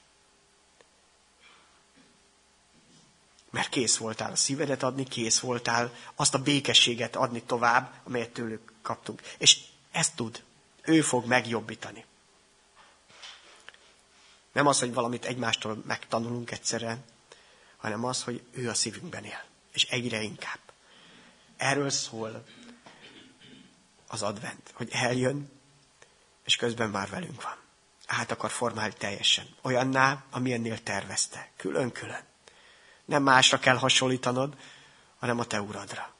Mert 3.49 3.69
kész 3.69 3.97
voltál 3.97 4.31
a 4.31 4.35
szívedet 4.35 4.83
adni, 4.83 5.03
kész 5.03 5.39
voltál 5.39 5.93
azt 6.15 6.33
a 6.33 6.41
békességet 6.41 7.15
adni 7.15 7.43
tovább, 7.43 7.93
amelyet 8.03 8.29
tőlük 8.29 8.73
kaptunk. 8.81 9.21
És 9.37 9.59
ezt 9.91 10.15
tud. 10.15 10.43
Ő 10.81 11.01
fog 11.01 11.25
megjobbítani. 11.25 12.05
Nem 14.51 14.67
az, 14.67 14.79
hogy 14.79 14.93
valamit 14.93 15.25
egymástól 15.25 15.83
megtanulunk 15.85 16.51
egyszerre, 16.51 16.97
hanem 17.77 18.05
az, 18.05 18.23
hogy 18.23 18.43
ő 18.51 18.69
a 18.69 18.73
szívünkben 18.73 19.23
él. 19.23 19.43
És 19.73 19.83
egyre 19.83 20.21
inkább. 20.21 20.59
Erről 21.57 21.89
szól 21.89 22.45
az 24.11 24.21
advent, 24.21 24.71
hogy 24.73 24.89
eljön, 24.91 25.51
és 26.45 26.55
közben 26.55 26.89
már 26.89 27.09
velünk 27.09 27.43
van. 27.43 27.55
Át 28.07 28.31
akar 28.31 28.51
formálni 28.51 28.93
teljesen. 28.97 29.45
Olyanná, 29.61 30.23
amilyennél 30.31 30.83
tervezte. 30.83 31.49
Külön-külön. 31.57 32.23
Nem 33.05 33.23
másra 33.23 33.59
kell 33.59 33.75
hasonlítanod, 33.77 34.57
hanem 35.19 35.39
a 35.39 35.45
te 35.45 35.61
uradra. 35.61 36.13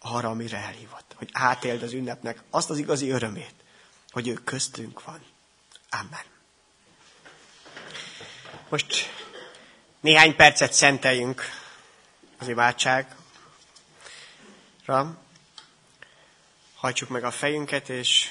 Arra, 0.00 0.28
amire 0.28 0.58
elhívott. 0.58 1.14
Hogy 1.16 1.28
átéld 1.32 1.82
az 1.82 1.92
ünnepnek 1.92 2.42
azt 2.50 2.70
az 2.70 2.78
igazi 2.78 3.10
örömét, 3.10 3.54
hogy 4.10 4.28
ő 4.28 4.32
köztünk 4.32 5.04
van. 5.04 5.22
Amen. 5.90 6.24
Most 8.68 9.12
néhány 10.00 10.36
percet 10.36 10.72
szenteljünk 10.72 11.42
az 12.38 12.48
imádságra. 12.48 13.16
Hajtsuk 16.78 17.08
meg 17.08 17.24
a 17.24 17.30
fejünket, 17.30 17.88
és 17.88 18.30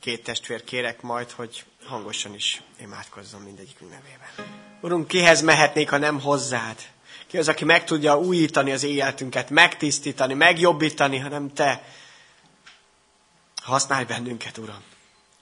két 0.00 0.22
testvér 0.22 0.64
kérek 0.64 1.00
majd, 1.00 1.30
hogy 1.30 1.64
hangosan 1.84 2.34
is 2.34 2.62
imádkozzon 2.80 3.40
mindegyikünk 3.40 3.90
nevében. 3.90 4.56
Urunk, 4.80 5.08
kihez 5.08 5.42
mehetnék, 5.42 5.90
ha 5.90 5.96
nem 5.96 6.20
hozzád? 6.20 6.76
Ki 7.26 7.38
az, 7.38 7.48
aki 7.48 7.64
meg 7.64 7.84
tudja 7.84 8.18
újítani 8.18 8.72
az 8.72 8.82
életünket, 8.82 9.50
megtisztítani, 9.50 10.34
megjobbítani, 10.34 11.18
hanem 11.18 11.52
Te. 11.52 11.84
Használj 13.62 14.04
bennünket, 14.04 14.58
Uram, 14.58 14.82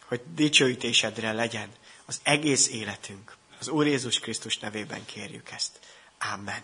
hogy 0.04 0.20
dicsőítésedre 0.34 1.32
legyen 1.32 1.68
az 2.04 2.20
egész 2.22 2.68
életünk. 2.68 3.36
Az 3.60 3.68
Úr 3.68 3.86
Jézus 3.86 4.18
Krisztus 4.18 4.58
nevében 4.58 5.04
kérjük 5.04 5.50
ezt. 5.50 5.78
Amen. 6.32 6.62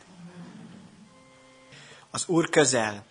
Az 2.11 2.25
Úr 2.27 2.49
közel 2.49 3.07